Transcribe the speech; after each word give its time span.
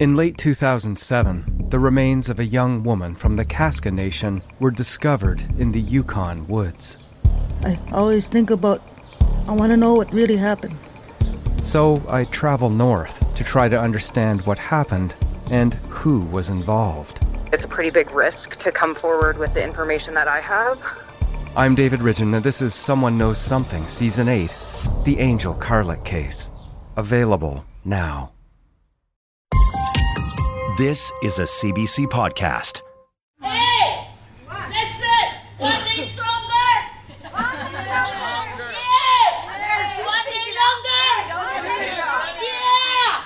In 0.00 0.14
late 0.14 0.38
2007, 0.38 1.66
the 1.68 1.78
remains 1.78 2.30
of 2.30 2.38
a 2.38 2.44
young 2.46 2.82
woman 2.82 3.14
from 3.14 3.36
the 3.36 3.44
Kaska 3.44 3.90
Nation 3.90 4.42
were 4.58 4.70
discovered 4.70 5.42
in 5.58 5.72
the 5.72 5.80
Yukon 5.80 6.48
woods. 6.48 6.96
I 7.62 7.78
always 7.92 8.26
think 8.26 8.48
about, 8.48 8.80
I 9.46 9.52
want 9.52 9.72
to 9.72 9.76
know 9.76 9.92
what 9.92 10.10
really 10.10 10.38
happened. 10.38 10.74
So 11.60 12.02
I 12.08 12.24
travel 12.24 12.70
north 12.70 13.34
to 13.34 13.44
try 13.44 13.68
to 13.68 13.78
understand 13.78 14.40
what 14.46 14.58
happened 14.58 15.14
and 15.50 15.74
who 15.90 16.20
was 16.20 16.48
involved. 16.48 17.20
It's 17.52 17.66
a 17.66 17.68
pretty 17.68 17.90
big 17.90 18.10
risk 18.12 18.56
to 18.56 18.72
come 18.72 18.94
forward 18.94 19.36
with 19.36 19.52
the 19.52 19.62
information 19.62 20.14
that 20.14 20.28
I 20.28 20.40
have. 20.40 20.80
I'm 21.54 21.74
David 21.74 22.00
Ridgen, 22.00 22.34
and 22.34 22.42
this 22.42 22.62
is 22.62 22.74
Someone 22.74 23.18
Knows 23.18 23.36
Something, 23.36 23.86
Season 23.86 24.30
8 24.30 24.56
The 25.04 25.18
Angel 25.18 25.52
Carlick 25.52 26.06
Case. 26.06 26.50
Available 26.96 27.66
now. 27.84 28.32
This 30.76 31.10
is 31.22 31.38
a 31.38 31.44
CBC 31.44 32.06
podcast. 32.06 32.82
Hey! 33.40 34.06
Listen! 34.46 35.34
One 35.58 35.84
day 35.84 36.02
stronger! 36.02 36.70
Yeah! 37.24 37.32
One 40.04 40.24
day 40.26 40.42
longer! 40.54 41.02
Yeah! 42.42 43.24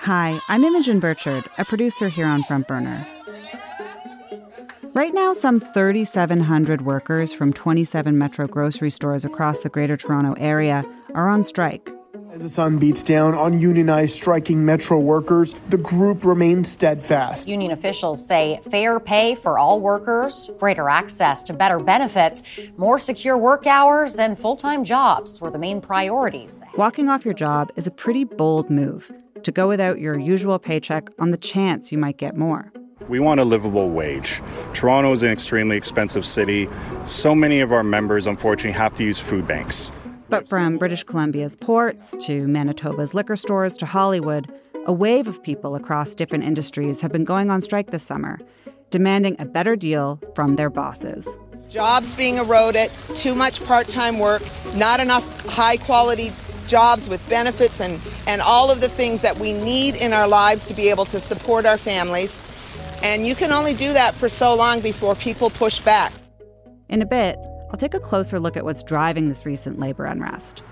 Hi, 0.00 0.40
I'm 0.48 0.64
Imogen 0.64 0.98
Burchard, 0.98 1.48
a 1.58 1.64
producer 1.64 2.08
here 2.08 2.26
on 2.26 2.42
Front 2.44 2.66
Burner. 2.68 3.06
Right 4.94 5.12
now, 5.14 5.34
some 5.34 5.60
3,700 5.60 6.82
workers 6.82 7.32
from 7.32 7.52
27 7.52 8.16
Metro 8.16 8.46
grocery 8.46 8.90
stores 8.90 9.24
across 9.24 9.60
the 9.60 9.68
Greater 9.68 9.96
Toronto 9.96 10.34
Area 10.38 10.84
are 11.14 11.28
on 11.28 11.42
strike. 11.42 11.90
As 12.32 12.40
the 12.40 12.48
sun 12.48 12.78
beats 12.78 13.04
down 13.04 13.34
on 13.34 13.58
unionized 13.58 14.14
striking 14.16 14.64
Metro 14.64 14.98
workers, 14.98 15.54
the 15.68 15.76
group 15.76 16.24
remains 16.24 16.72
steadfast. 16.72 17.46
Union 17.46 17.72
officials 17.72 18.26
say 18.26 18.58
fair 18.70 18.98
pay 18.98 19.34
for 19.34 19.58
all 19.58 19.82
workers, 19.82 20.50
greater 20.58 20.88
access 20.88 21.42
to 21.42 21.52
better 21.52 21.78
benefits, 21.78 22.42
more 22.78 22.98
secure 22.98 23.36
work 23.36 23.66
hours, 23.66 24.18
and 24.18 24.38
full 24.38 24.56
time 24.56 24.82
jobs 24.82 25.42
were 25.42 25.50
the 25.50 25.58
main 25.58 25.78
priorities. 25.78 26.58
Walking 26.78 27.10
off 27.10 27.22
your 27.26 27.34
job 27.34 27.70
is 27.76 27.86
a 27.86 27.90
pretty 27.90 28.24
bold 28.24 28.70
move 28.70 29.12
to 29.42 29.52
go 29.52 29.68
without 29.68 30.00
your 30.00 30.18
usual 30.18 30.58
paycheck 30.58 31.10
on 31.18 31.32
the 31.32 31.36
chance 31.36 31.92
you 31.92 31.98
might 31.98 32.16
get 32.16 32.34
more. 32.34 32.72
We 33.10 33.20
want 33.20 33.40
a 33.40 33.44
livable 33.44 33.90
wage. 33.90 34.40
Toronto 34.72 35.12
is 35.12 35.22
an 35.22 35.30
extremely 35.30 35.76
expensive 35.76 36.24
city. 36.24 36.66
So 37.04 37.34
many 37.34 37.60
of 37.60 37.72
our 37.72 37.84
members, 37.84 38.26
unfortunately, 38.26 38.78
have 38.78 38.96
to 38.96 39.04
use 39.04 39.18
food 39.18 39.46
banks. 39.46 39.92
But 40.32 40.48
from 40.48 40.78
British 40.78 41.04
Columbia's 41.04 41.56
ports 41.56 42.16
to 42.20 42.48
Manitoba's 42.48 43.12
liquor 43.12 43.36
stores 43.36 43.76
to 43.76 43.84
Hollywood, 43.84 44.50
a 44.86 44.92
wave 44.92 45.28
of 45.28 45.42
people 45.42 45.74
across 45.74 46.14
different 46.14 46.44
industries 46.44 47.02
have 47.02 47.12
been 47.12 47.26
going 47.26 47.50
on 47.50 47.60
strike 47.60 47.90
this 47.90 48.02
summer, 48.02 48.38
demanding 48.88 49.36
a 49.38 49.44
better 49.44 49.76
deal 49.76 50.18
from 50.34 50.56
their 50.56 50.70
bosses. 50.70 51.28
Jobs 51.68 52.14
being 52.14 52.38
eroded, 52.38 52.90
too 53.14 53.34
much 53.34 53.62
part 53.64 53.88
time 53.88 54.18
work, 54.18 54.42
not 54.74 55.00
enough 55.00 55.44
high 55.50 55.76
quality 55.76 56.32
jobs 56.66 57.10
with 57.10 57.20
benefits 57.28 57.82
and, 57.82 58.00
and 58.26 58.40
all 58.40 58.70
of 58.70 58.80
the 58.80 58.88
things 58.88 59.20
that 59.20 59.38
we 59.38 59.52
need 59.52 59.96
in 59.96 60.14
our 60.14 60.26
lives 60.26 60.66
to 60.66 60.72
be 60.72 60.88
able 60.88 61.04
to 61.04 61.20
support 61.20 61.66
our 61.66 61.76
families. 61.76 62.40
And 63.02 63.26
you 63.26 63.34
can 63.34 63.52
only 63.52 63.74
do 63.74 63.92
that 63.92 64.14
for 64.14 64.30
so 64.30 64.54
long 64.54 64.80
before 64.80 65.14
people 65.14 65.50
push 65.50 65.80
back. 65.80 66.10
In 66.88 67.02
a 67.02 67.06
bit, 67.06 67.36
I'll 67.72 67.78
take 67.78 67.94
a 67.94 68.00
closer 68.00 68.38
look 68.38 68.58
at 68.58 68.64
what's 68.64 68.82
driving 68.82 69.28
this 69.30 69.46
recent 69.46 69.80
labor 69.80 70.04
unrest. 70.04 70.62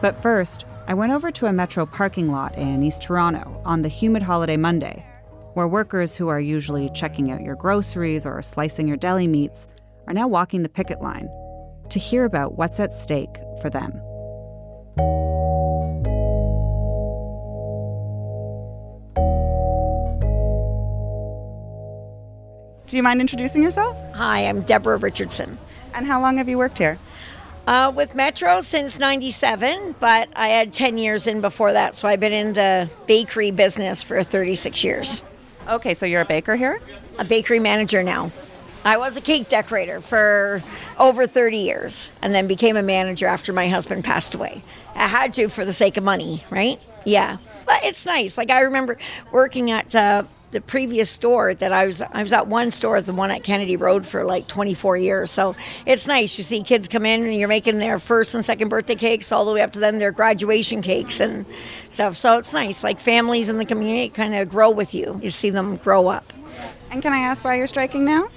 But 0.00 0.20
first, 0.20 0.64
I 0.88 0.94
went 0.94 1.12
over 1.12 1.30
to 1.30 1.46
a 1.46 1.52
metro 1.52 1.86
parking 1.86 2.32
lot 2.32 2.58
in 2.58 2.82
East 2.82 3.02
Toronto 3.02 3.62
on 3.64 3.82
the 3.82 3.88
humid 3.88 4.22
holiday 4.22 4.56
Monday, 4.56 5.06
where 5.54 5.68
workers 5.68 6.16
who 6.16 6.26
are 6.26 6.40
usually 6.40 6.90
checking 6.90 7.30
out 7.30 7.42
your 7.42 7.54
groceries 7.54 8.26
or 8.26 8.42
slicing 8.42 8.88
your 8.88 8.96
deli 8.96 9.28
meats 9.28 9.68
are 10.08 10.14
now 10.14 10.26
walking 10.26 10.64
the 10.64 10.68
picket 10.68 11.00
line 11.00 11.30
to 11.90 12.00
hear 12.00 12.24
about 12.24 12.58
what's 12.58 12.80
at 12.80 12.92
stake 12.92 13.38
for 13.62 13.70
them. 13.70 13.92
Do 22.88 22.96
you 22.96 23.04
mind 23.04 23.20
introducing 23.20 23.62
yourself? 23.62 23.96
Hi, 24.20 24.40
I'm 24.40 24.60
Deborah 24.60 24.98
Richardson. 24.98 25.56
And 25.94 26.04
how 26.04 26.20
long 26.20 26.36
have 26.36 26.46
you 26.46 26.58
worked 26.58 26.76
here? 26.76 26.98
Uh, 27.66 27.90
with 27.96 28.14
Metro 28.14 28.60
since 28.60 28.98
97, 28.98 29.94
but 29.98 30.28
I 30.36 30.48
had 30.48 30.74
10 30.74 30.98
years 30.98 31.26
in 31.26 31.40
before 31.40 31.72
that, 31.72 31.94
so 31.94 32.06
I've 32.06 32.20
been 32.20 32.34
in 32.34 32.52
the 32.52 32.90
bakery 33.06 33.50
business 33.50 34.02
for 34.02 34.22
36 34.22 34.84
years. 34.84 35.22
Okay, 35.66 35.94
so 35.94 36.04
you're 36.04 36.20
a 36.20 36.26
baker 36.26 36.54
here? 36.54 36.82
A 37.18 37.24
bakery 37.24 37.60
manager 37.60 38.02
now. 38.02 38.30
I 38.84 38.98
was 38.98 39.16
a 39.16 39.22
cake 39.22 39.48
decorator 39.48 40.02
for 40.02 40.62
over 40.98 41.26
30 41.26 41.56
years 41.56 42.10
and 42.20 42.34
then 42.34 42.46
became 42.46 42.76
a 42.76 42.82
manager 42.82 43.26
after 43.26 43.54
my 43.54 43.70
husband 43.70 44.04
passed 44.04 44.34
away. 44.34 44.62
I 44.94 45.08
had 45.08 45.32
to 45.34 45.48
for 45.48 45.64
the 45.64 45.72
sake 45.72 45.96
of 45.96 46.04
money, 46.04 46.44
right? 46.50 46.78
Yeah. 47.06 47.38
But 47.64 47.84
it's 47.84 48.04
nice. 48.04 48.36
Like 48.36 48.50
I 48.50 48.60
remember 48.60 48.98
working 49.32 49.70
at 49.70 49.94
uh, 49.94 50.24
the 50.50 50.60
previous 50.60 51.08
store 51.10 51.54
that 51.54 51.72
I 51.72 51.86
was 51.86 52.02
I 52.02 52.22
was 52.22 52.32
at 52.32 52.46
one 52.48 52.70
store, 52.70 53.00
the 53.00 53.12
one 53.12 53.30
at 53.30 53.44
Kennedy 53.44 53.76
Road 53.76 54.06
for 54.06 54.24
like 54.24 54.48
24 54.48 54.96
years. 54.96 55.30
So 55.30 55.54
it's 55.86 56.06
nice. 56.06 56.36
You 56.38 56.44
see 56.44 56.62
kids 56.62 56.88
come 56.88 57.06
in 57.06 57.24
and 57.24 57.34
you're 57.34 57.48
making 57.48 57.78
their 57.78 57.98
first 57.98 58.34
and 58.34 58.44
second 58.44 58.68
birthday 58.68 58.96
cakes 58.96 59.32
all 59.32 59.44
the 59.44 59.52
way 59.52 59.62
up 59.62 59.72
to 59.72 59.78
then 59.78 59.98
their 59.98 60.12
graduation 60.12 60.82
cakes 60.82 61.20
and 61.20 61.46
stuff. 61.88 62.16
So 62.16 62.38
it's 62.38 62.52
nice. 62.52 62.82
Like 62.82 62.98
families 62.98 63.48
in 63.48 63.58
the 63.58 63.64
community 63.64 64.08
kind 64.08 64.34
of 64.34 64.48
grow 64.48 64.70
with 64.70 64.94
you. 64.94 65.20
You 65.22 65.30
see 65.30 65.50
them 65.50 65.76
grow 65.76 66.08
up. 66.08 66.32
And 66.90 67.02
can 67.02 67.12
I 67.12 67.18
ask 67.18 67.44
why 67.44 67.54
you're 67.56 67.66
striking 67.66 68.04
now? 68.04 68.28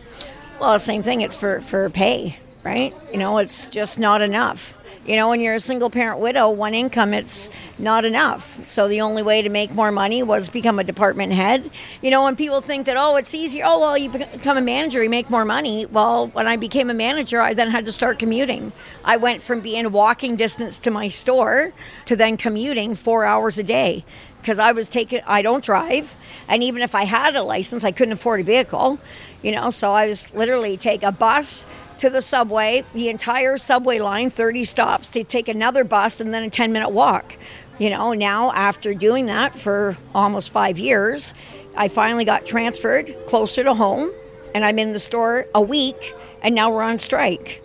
Well, 0.60 0.78
same 0.80 1.04
thing. 1.04 1.22
It's 1.22 1.36
for 1.36 1.62
for 1.62 1.90
pay, 1.90 2.38
right? 2.64 2.96
You 3.12 3.18
know, 3.18 3.40
it's 3.40 3.68
just 3.68 3.98
not 3.98 4.22
enough. 4.22 4.78
You 5.06 5.18
know, 5.18 5.28
when 5.28 5.42
you're 5.42 5.54
a 5.54 5.60
single 5.60 5.90
parent 5.90 6.20
widow, 6.20 6.50
one 6.50 6.74
income, 6.74 7.14
it's 7.14 7.50
not 7.78 8.06
enough. 8.06 8.64
So 8.64 8.88
the 8.88 9.02
only 9.02 9.22
way 9.22 9.42
to 9.42 9.50
make 9.50 9.72
more 9.72 9.92
money 9.92 10.24
was 10.24 10.48
become 10.48 10.80
a 10.80 10.84
department 10.84 11.34
head. 11.34 11.70
You 12.02 12.10
know, 12.10 12.24
when 12.24 12.38
people 12.38 12.62
think 12.62 12.86
that, 12.86 12.96
oh, 12.96 13.18
it's 13.18 13.36
easier, 13.36 13.66
oh, 13.68 13.80
well, 13.80 13.98
you 13.98 14.10
become 14.10 14.56
a 14.56 14.62
manager, 14.62 15.04
you 15.04 15.10
make 15.10 15.30
more 15.30 15.44
money. 15.44 15.86
Well, 15.88 16.30
when 16.30 16.48
I 16.48 16.56
became 16.56 16.90
a 16.90 16.94
manager, 16.94 17.42
I 17.42 17.54
then 17.54 17.70
had 17.70 17.84
to 17.86 17.92
start 17.92 18.18
commuting. 18.18 18.72
I 19.04 19.18
went 19.18 19.42
from 19.42 19.60
being 19.60 19.92
walking 19.92 20.38
distance 20.38 20.80
to 20.80 20.92
my 20.92 21.10
store 21.10 21.74
to 22.06 22.16
then 22.16 22.38
commuting 22.38 22.96
four 22.96 23.26
hours 23.26 23.58
a 23.58 23.64
day 23.64 24.06
because 24.42 24.58
I 24.58 24.72
was 24.72 24.88
taking, 24.88 25.22
I 25.26 25.42
don't 25.42 25.64
drive. 25.64 26.16
And 26.48 26.64
even 26.64 26.82
if 26.82 26.96
I 26.96 27.04
had 27.04 27.36
a 27.36 27.44
license, 27.44 27.84
I 27.84 27.92
couldn't 27.92 28.14
afford 28.14 28.40
a 28.40 28.44
vehicle, 28.44 29.00
you 29.42 29.52
know, 29.52 29.70
so 29.70 29.92
I 29.92 30.08
was 30.08 30.34
literally 30.34 30.78
take 30.78 31.04
a 31.04 31.12
bus 31.12 31.66
to 32.04 32.10
the 32.10 32.22
subway, 32.22 32.84
the 32.94 33.08
entire 33.08 33.58
subway 33.58 33.98
line, 33.98 34.30
30 34.30 34.66
stops, 34.66 35.10
to 35.12 35.24
take 35.24 35.48
another 35.48 35.86
bus 35.86 36.20
and 36.20 36.34
then 36.34 36.44
a 36.44 36.50
10 36.50 36.74
minute 36.74 36.90
walk. 36.90 37.38
You 37.80 37.90
know, 37.90 38.12
now 38.12 38.52
after 38.52 38.94
doing 38.94 39.28
that 39.28 39.58
for 39.58 39.96
almost 40.14 40.50
five 40.50 40.78
years, 40.78 41.34
I 41.78 41.88
finally 41.88 42.26
got 42.26 42.46
transferred 42.46 43.16
closer 43.26 43.64
to 43.64 43.74
home 43.74 44.12
and 44.54 44.66
I'm 44.66 44.80
in 44.80 44.92
the 44.92 45.00
store 45.00 45.48
a 45.56 45.62
week 45.62 46.14
and 46.42 46.54
now 46.54 46.72
we're 46.72 46.84
on 46.84 46.98
strike. 46.98 47.63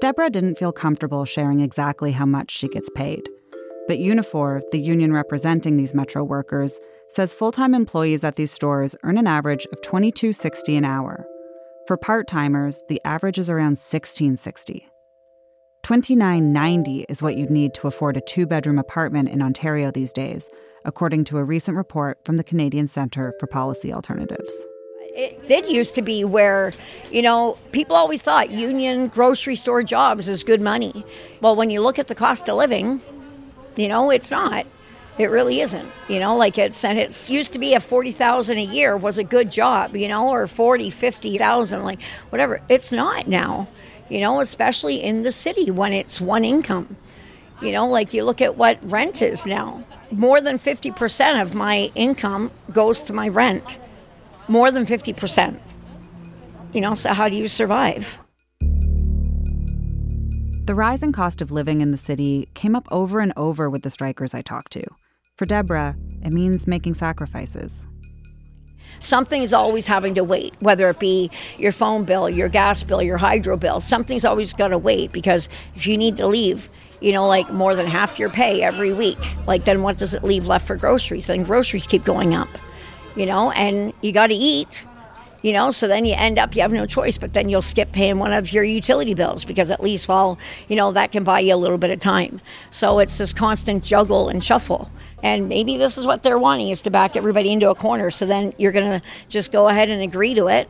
Deborah 0.00 0.30
didn't 0.30 0.58
feel 0.58 0.72
comfortable 0.72 1.26
sharing 1.26 1.60
exactly 1.60 2.12
how 2.12 2.24
much 2.24 2.50
she 2.50 2.68
gets 2.68 2.88
paid. 2.94 3.28
But 3.86 3.98
Unifor, 3.98 4.62
the 4.72 4.80
union 4.80 5.12
representing 5.12 5.76
these 5.76 5.94
metro 5.94 6.24
workers, 6.24 6.80
says 7.08 7.34
full-time 7.34 7.74
employees 7.74 8.24
at 8.24 8.36
these 8.36 8.50
stores 8.50 8.96
earn 9.02 9.18
an 9.18 9.26
average 9.26 9.66
of 9.72 9.80
$22.60 9.82 10.78
an 10.78 10.84
hour. 10.86 11.26
For 11.86 11.98
part-timers, 11.98 12.80
the 12.88 13.00
average 13.04 13.38
is 13.38 13.50
around 13.50 13.76
$16.60. 13.76 14.84
$29.90 15.82 17.04
is 17.08 17.20
what 17.20 17.36
you'd 17.36 17.50
need 17.50 17.74
to 17.74 17.86
afford 17.86 18.16
a 18.16 18.22
two-bedroom 18.22 18.78
apartment 18.78 19.28
in 19.28 19.42
Ontario 19.42 19.90
these 19.90 20.12
days, 20.12 20.48
according 20.86 21.24
to 21.24 21.36
a 21.36 21.44
recent 21.44 21.76
report 21.76 22.24
from 22.24 22.38
the 22.38 22.44
Canadian 22.44 22.86
Centre 22.86 23.34
for 23.38 23.46
Policy 23.46 23.92
Alternatives 23.92 24.66
it 25.14 25.48
did 25.48 25.66
used 25.66 25.94
to 25.96 26.02
be 26.02 26.24
where, 26.24 26.72
you 27.10 27.22
know, 27.22 27.58
people 27.72 27.96
always 27.96 28.22
thought 28.22 28.50
union 28.50 29.08
grocery 29.08 29.56
store 29.56 29.82
jobs 29.82 30.28
is 30.28 30.44
good 30.44 30.60
money. 30.60 31.04
Well, 31.40 31.56
when 31.56 31.70
you 31.70 31.80
look 31.80 31.98
at 31.98 32.08
the 32.08 32.14
cost 32.14 32.48
of 32.48 32.56
living, 32.56 33.00
you 33.76 33.88
know, 33.88 34.10
it's 34.10 34.30
not. 34.30 34.66
It 35.18 35.26
really 35.26 35.60
isn't. 35.60 35.90
You 36.08 36.20
know, 36.20 36.36
like 36.36 36.56
it's 36.56 36.84
and 36.84 36.98
it's 36.98 37.30
used 37.30 37.52
to 37.52 37.58
be 37.58 37.74
a 37.74 37.80
40,000 37.80 38.56
a 38.56 38.62
year 38.62 38.96
was 38.96 39.18
a 39.18 39.24
good 39.24 39.50
job, 39.50 39.96
you 39.96 40.08
know, 40.08 40.28
or 40.28 40.46
40, 40.46 40.90
50,000 40.90 41.82
like 41.82 42.00
whatever. 42.30 42.62
It's 42.68 42.92
not 42.92 43.28
now. 43.28 43.68
You 44.08 44.20
know, 44.20 44.40
especially 44.40 45.02
in 45.02 45.20
the 45.20 45.32
city 45.32 45.70
when 45.70 45.92
it's 45.92 46.20
one 46.20 46.44
income. 46.44 46.96
You 47.60 47.72
know, 47.72 47.86
like 47.86 48.14
you 48.14 48.24
look 48.24 48.40
at 48.40 48.56
what 48.56 48.78
rent 48.82 49.22
is 49.22 49.44
now. 49.44 49.84
More 50.10 50.40
than 50.40 50.58
50% 50.58 51.40
of 51.40 51.54
my 51.54 51.90
income 51.94 52.50
goes 52.72 53.02
to 53.02 53.12
my 53.12 53.28
rent 53.28 53.78
more 54.50 54.72
than 54.72 54.84
50%. 54.84 55.58
You 56.72 56.80
know, 56.80 56.94
so 56.94 57.14
how 57.14 57.28
do 57.28 57.36
you 57.36 57.46
survive? 57.46 58.20
The 60.66 60.74
rising 60.74 61.12
cost 61.12 61.40
of 61.40 61.50
living 61.50 61.80
in 61.80 61.92
the 61.92 61.96
city 61.96 62.48
came 62.54 62.74
up 62.74 62.86
over 62.90 63.20
and 63.20 63.32
over 63.36 63.70
with 63.70 63.82
the 63.82 63.90
strikers 63.90 64.34
I 64.34 64.42
talked 64.42 64.72
to. 64.72 64.82
For 65.36 65.46
Deborah, 65.46 65.96
it 66.22 66.32
means 66.32 66.66
making 66.66 66.94
sacrifices. 66.94 67.86
Something's 68.98 69.52
always 69.52 69.86
having 69.86 70.14
to 70.16 70.24
wait, 70.24 70.54
whether 70.60 70.90
it 70.90 70.98
be 70.98 71.30
your 71.56 71.72
phone 71.72 72.04
bill, 72.04 72.28
your 72.28 72.48
gas 72.48 72.82
bill, 72.82 73.02
your 73.02 73.16
hydro 73.16 73.56
bill. 73.56 73.80
Something's 73.80 74.24
always 74.24 74.52
got 74.52 74.68
to 74.68 74.78
wait 74.78 75.12
because 75.12 75.48
if 75.74 75.86
you 75.86 75.96
need 75.96 76.16
to 76.18 76.26
leave, 76.26 76.68
you 77.00 77.12
know, 77.12 77.26
like 77.26 77.50
more 77.52 77.74
than 77.74 77.86
half 77.86 78.18
your 78.18 78.28
pay 78.28 78.62
every 78.62 78.92
week, 78.92 79.18
like 79.46 79.64
then 79.64 79.82
what 79.82 79.96
does 79.96 80.12
it 80.12 80.22
leave 80.22 80.48
left 80.48 80.66
for 80.66 80.76
groceries? 80.76 81.28
Then 81.28 81.44
groceries 81.44 81.86
keep 81.86 82.04
going 82.04 82.34
up, 82.34 82.48
you 83.16 83.26
know, 83.26 83.50
and 83.52 83.92
you 84.00 84.12
got 84.12 84.28
to 84.28 84.34
eat 84.34 84.86
you 85.42 85.54
know 85.54 85.70
so 85.70 85.88
then 85.88 86.04
you 86.04 86.14
end 86.18 86.38
up 86.38 86.54
you 86.54 86.60
have 86.60 86.70
no 86.70 86.84
choice 86.84 87.16
but 87.16 87.32
then 87.32 87.48
you'll 87.48 87.62
skip 87.62 87.92
paying 87.92 88.18
one 88.18 88.30
of 88.30 88.52
your 88.52 88.62
utility 88.62 89.14
bills 89.14 89.42
because 89.42 89.70
at 89.70 89.82
least 89.82 90.06
well 90.06 90.38
you 90.68 90.76
know 90.76 90.92
that 90.92 91.12
can 91.12 91.24
buy 91.24 91.40
you 91.40 91.54
a 91.54 91.56
little 91.56 91.78
bit 91.78 91.90
of 91.90 92.00
time. 92.00 92.40
So 92.70 92.98
it's 92.98 93.18
this 93.18 93.32
constant 93.32 93.82
juggle 93.84 94.28
and 94.28 94.42
shuffle. 94.42 94.90
And 95.22 95.48
maybe 95.48 95.76
this 95.76 95.98
is 95.98 96.06
what 96.06 96.22
they're 96.22 96.38
wanting 96.38 96.70
is 96.70 96.80
to 96.82 96.90
back 96.90 97.16
everybody 97.16 97.52
into 97.52 97.68
a 97.68 97.74
corner. 97.74 98.10
So 98.10 98.24
then 98.24 98.54
you're 98.56 98.72
going 98.72 99.00
to 99.00 99.06
just 99.28 99.52
go 99.52 99.68
ahead 99.68 99.90
and 99.90 100.02
agree 100.02 100.34
to 100.34 100.48
it. 100.48 100.68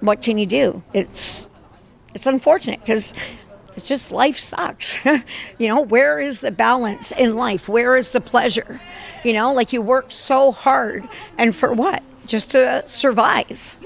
What 0.00 0.22
can 0.22 0.38
you 0.38 0.46
do? 0.46 0.82
It's 0.92 1.50
it's 2.14 2.26
unfortunate 2.26 2.80
because 2.80 3.14
it's 3.78 3.88
just 3.88 4.12
life 4.12 4.38
sucks 4.38 5.04
you 5.58 5.68
know 5.68 5.80
where 5.80 6.18
is 6.18 6.40
the 6.40 6.50
balance 6.50 7.12
in 7.12 7.34
life 7.36 7.68
where 7.68 7.96
is 7.96 8.12
the 8.12 8.20
pleasure 8.20 8.80
you 9.24 9.32
know 9.32 9.52
like 9.52 9.72
you 9.72 9.80
work 9.80 10.06
so 10.10 10.52
hard 10.52 11.08
and 11.38 11.54
for 11.56 11.72
what 11.72 12.02
just 12.26 12.50
to 12.50 12.82
survive 12.86 13.76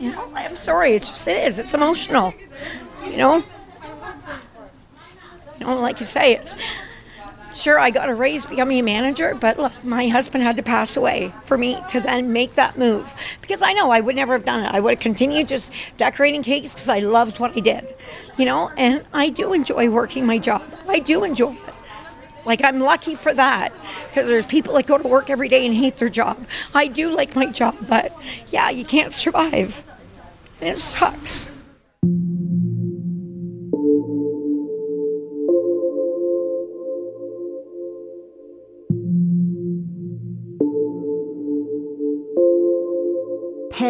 you 0.00 0.10
know, 0.12 0.26
I'm 0.34 0.56
sorry. 0.56 0.92
It's 0.92 1.10
just 1.10 1.28
it 1.28 1.46
is. 1.46 1.58
It's 1.58 1.74
emotional. 1.74 2.32
You 3.04 3.18
know. 3.18 3.44
You 5.58 5.66
know, 5.66 5.78
like 5.78 6.00
you 6.00 6.06
say, 6.06 6.32
it's 6.32 6.56
sure 7.54 7.78
I 7.78 7.90
got 7.90 8.08
a 8.08 8.14
raise 8.14 8.46
becoming 8.46 8.78
a 8.78 8.82
manager, 8.82 9.34
but 9.34 9.58
look, 9.58 9.72
my 9.84 10.08
husband 10.08 10.44
had 10.44 10.56
to 10.56 10.62
pass 10.62 10.96
away 10.96 11.32
for 11.44 11.58
me 11.58 11.78
to 11.88 12.00
then 12.00 12.32
make 12.32 12.54
that 12.54 12.78
move 12.78 13.14
because 13.40 13.62
I 13.62 13.72
know 13.72 13.90
I 13.90 14.00
would 14.00 14.16
never 14.16 14.32
have 14.32 14.44
done 14.44 14.64
it. 14.64 14.72
I 14.72 14.80
would 14.80 14.90
have 14.90 15.00
continued 15.00 15.48
just 15.48 15.72
decorating 15.96 16.42
cakes 16.42 16.74
because 16.74 16.88
I 16.88 17.00
loved 17.00 17.40
what 17.40 17.56
I 17.56 17.60
did, 17.60 17.94
you 18.36 18.44
know. 18.44 18.70
And 18.76 19.04
I 19.12 19.28
do 19.28 19.52
enjoy 19.52 19.90
working 19.90 20.26
my 20.26 20.38
job. 20.38 20.62
I 20.88 20.98
do 20.98 21.24
enjoy 21.24 21.52
it. 21.52 21.74
Like 22.44 22.64
I'm 22.64 22.80
lucky 22.80 23.14
for 23.14 23.34
that 23.34 23.72
because 24.08 24.26
there's 24.26 24.46
people 24.46 24.74
that 24.74 24.86
go 24.86 24.98
to 24.98 25.06
work 25.06 25.30
every 25.30 25.48
day 25.48 25.66
and 25.66 25.74
hate 25.74 25.96
their 25.96 26.08
job. 26.08 26.46
I 26.74 26.86
do 26.86 27.10
like 27.10 27.36
my 27.36 27.46
job, 27.46 27.76
but 27.88 28.16
yeah, 28.48 28.70
you 28.70 28.84
can't 28.84 29.12
survive. 29.12 29.82
And 30.60 30.68
it 30.68 30.76
sucks. 30.76 31.50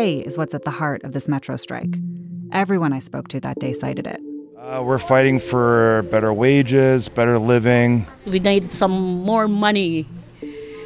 Pay 0.01 0.21
is 0.21 0.39
what's 0.39 0.55
at 0.55 0.65
the 0.65 0.71
heart 0.71 1.05
of 1.05 1.13
this 1.13 1.29
metro 1.29 1.57
strike. 1.57 1.95
Everyone 2.53 2.91
I 2.91 3.01
spoke 3.01 3.29
to 3.29 3.41
that 3.41 3.59
day 3.59 3.75
cited 3.75 4.07
it. 4.07 4.19
Uh, 4.59 4.83
we're 4.83 4.97
fighting 5.13 5.39
for 5.39 6.07
better 6.11 6.33
wages, 6.33 7.11
better 7.11 7.39
living. 7.39 8.07
So 8.15 8.31
we 8.31 8.39
need 8.39 8.73
some 8.73 8.95
more 9.31 9.47
money. 9.47 10.07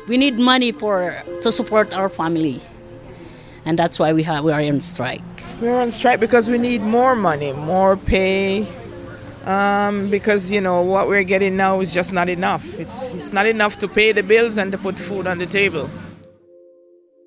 We 0.08 0.16
need 0.16 0.40
money 0.40 0.72
for 0.72 1.22
to 1.42 1.52
support 1.52 1.96
our 1.96 2.08
family, 2.08 2.60
and 3.64 3.78
that's 3.78 4.00
why 4.00 4.12
we 4.12 4.24
have 4.24 4.42
we 4.42 4.50
are 4.50 4.60
on 4.60 4.80
strike. 4.80 5.22
We're 5.60 5.80
on 5.80 5.92
strike 5.92 6.18
because 6.18 6.50
we 6.50 6.58
need 6.58 6.82
more 6.82 7.14
money, 7.14 7.52
more 7.52 7.96
pay. 7.96 8.66
Um, 9.44 10.10
because 10.10 10.50
you 10.50 10.60
know 10.60 10.82
what 10.82 11.06
we're 11.06 11.28
getting 11.34 11.54
now 11.56 11.78
is 11.78 11.94
just 11.94 12.12
not 12.12 12.28
enough. 12.28 12.64
It's 12.80 13.12
it's 13.12 13.32
not 13.32 13.46
enough 13.46 13.78
to 13.78 13.86
pay 13.86 14.10
the 14.10 14.24
bills 14.24 14.58
and 14.58 14.72
to 14.72 14.78
put 14.78 14.98
food 14.98 15.28
on 15.28 15.38
the 15.38 15.46
table. 15.46 15.88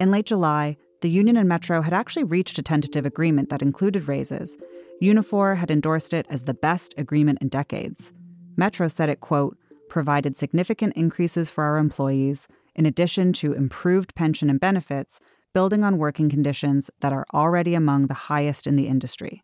In 0.01 0.11
late 0.11 0.25
July, 0.25 0.75
the 1.01 1.09
union 1.09 1.37
and 1.37 1.47
Metro 1.47 1.81
had 1.81 1.93
actually 1.93 2.23
reached 2.23 2.57
a 2.57 2.63
tentative 2.63 3.05
agreement 3.05 3.49
that 3.49 3.61
included 3.61 4.07
raises. 4.07 4.57
Unifor 5.01 5.57
had 5.57 5.69
endorsed 5.69 6.13
it 6.13 6.25
as 6.29 6.43
the 6.43 6.53
best 6.53 6.93
agreement 6.97 7.39
in 7.41 7.49
decades. 7.49 8.11
Metro 8.55 8.87
said 8.87 9.09
it, 9.09 9.19
quote, 9.19 9.57
provided 9.89 10.35
significant 10.35 10.93
increases 10.95 11.49
for 11.49 11.63
our 11.63 11.77
employees, 11.77 12.47
in 12.75 12.85
addition 12.85 13.33
to 13.33 13.53
improved 13.53 14.15
pension 14.15 14.49
and 14.49 14.59
benefits, 14.59 15.19
building 15.53 15.83
on 15.83 15.97
working 15.97 16.29
conditions 16.29 16.89
that 16.99 17.13
are 17.13 17.25
already 17.33 17.73
among 17.73 18.07
the 18.07 18.13
highest 18.13 18.67
in 18.67 18.75
the 18.75 18.87
industry. 18.87 19.43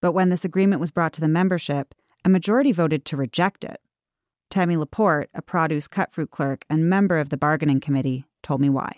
But 0.00 0.12
when 0.12 0.28
this 0.28 0.44
agreement 0.44 0.80
was 0.80 0.90
brought 0.90 1.12
to 1.14 1.20
the 1.20 1.28
membership, 1.28 1.94
a 2.24 2.28
majority 2.28 2.72
voted 2.72 3.04
to 3.06 3.16
reject 3.16 3.64
it. 3.64 3.80
Tammy 4.50 4.76
Laporte, 4.76 5.30
a 5.34 5.42
produce 5.42 5.88
cut 5.88 6.12
fruit 6.12 6.30
clerk 6.30 6.64
and 6.68 6.88
member 6.88 7.18
of 7.18 7.28
the 7.28 7.36
bargaining 7.36 7.80
committee, 7.80 8.24
told 8.42 8.60
me 8.60 8.68
why. 8.68 8.92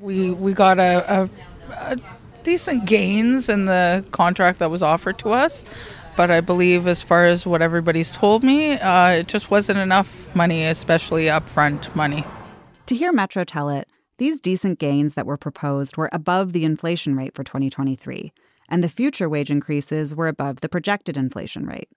We 0.00 0.30
we 0.30 0.52
got 0.52 0.78
a, 0.78 1.22
a, 1.22 1.30
a 1.72 1.96
decent 2.44 2.86
gains 2.86 3.48
in 3.48 3.64
the 3.64 4.04
contract 4.12 4.58
that 4.60 4.70
was 4.70 4.82
offered 4.82 5.18
to 5.20 5.30
us, 5.30 5.64
but 6.16 6.30
I 6.30 6.40
believe, 6.40 6.86
as 6.86 7.02
far 7.02 7.24
as 7.26 7.46
what 7.46 7.62
everybody's 7.62 8.12
told 8.12 8.44
me, 8.44 8.72
uh, 8.72 9.10
it 9.10 9.28
just 9.28 9.50
wasn't 9.50 9.78
enough 9.78 10.32
money, 10.34 10.64
especially 10.64 11.24
upfront 11.24 11.94
money. 11.94 12.24
To 12.86 12.94
hear 12.94 13.12
Metro 13.12 13.44
tell 13.44 13.68
it, 13.68 13.88
these 14.18 14.40
decent 14.40 14.78
gains 14.78 15.14
that 15.14 15.26
were 15.26 15.36
proposed 15.36 15.96
were 15.96 16.10
above 16.12 16.52
the 16.52 16.64
inflation 16.64 17.16
rate 17.16 17.34
for 17.34 17.44
2023, 17.44 18.32
and 18.68 18.82
the 18.82 18.88
future 18.88 19.28
wage 19.28 19.50
increases 19.50 20.14
were 20.14 20.28
above 20.28 20.60
the 20.60 20.68
projected 20.68 21.16
inflation 21.16 21.66
rate. 21.66 21.88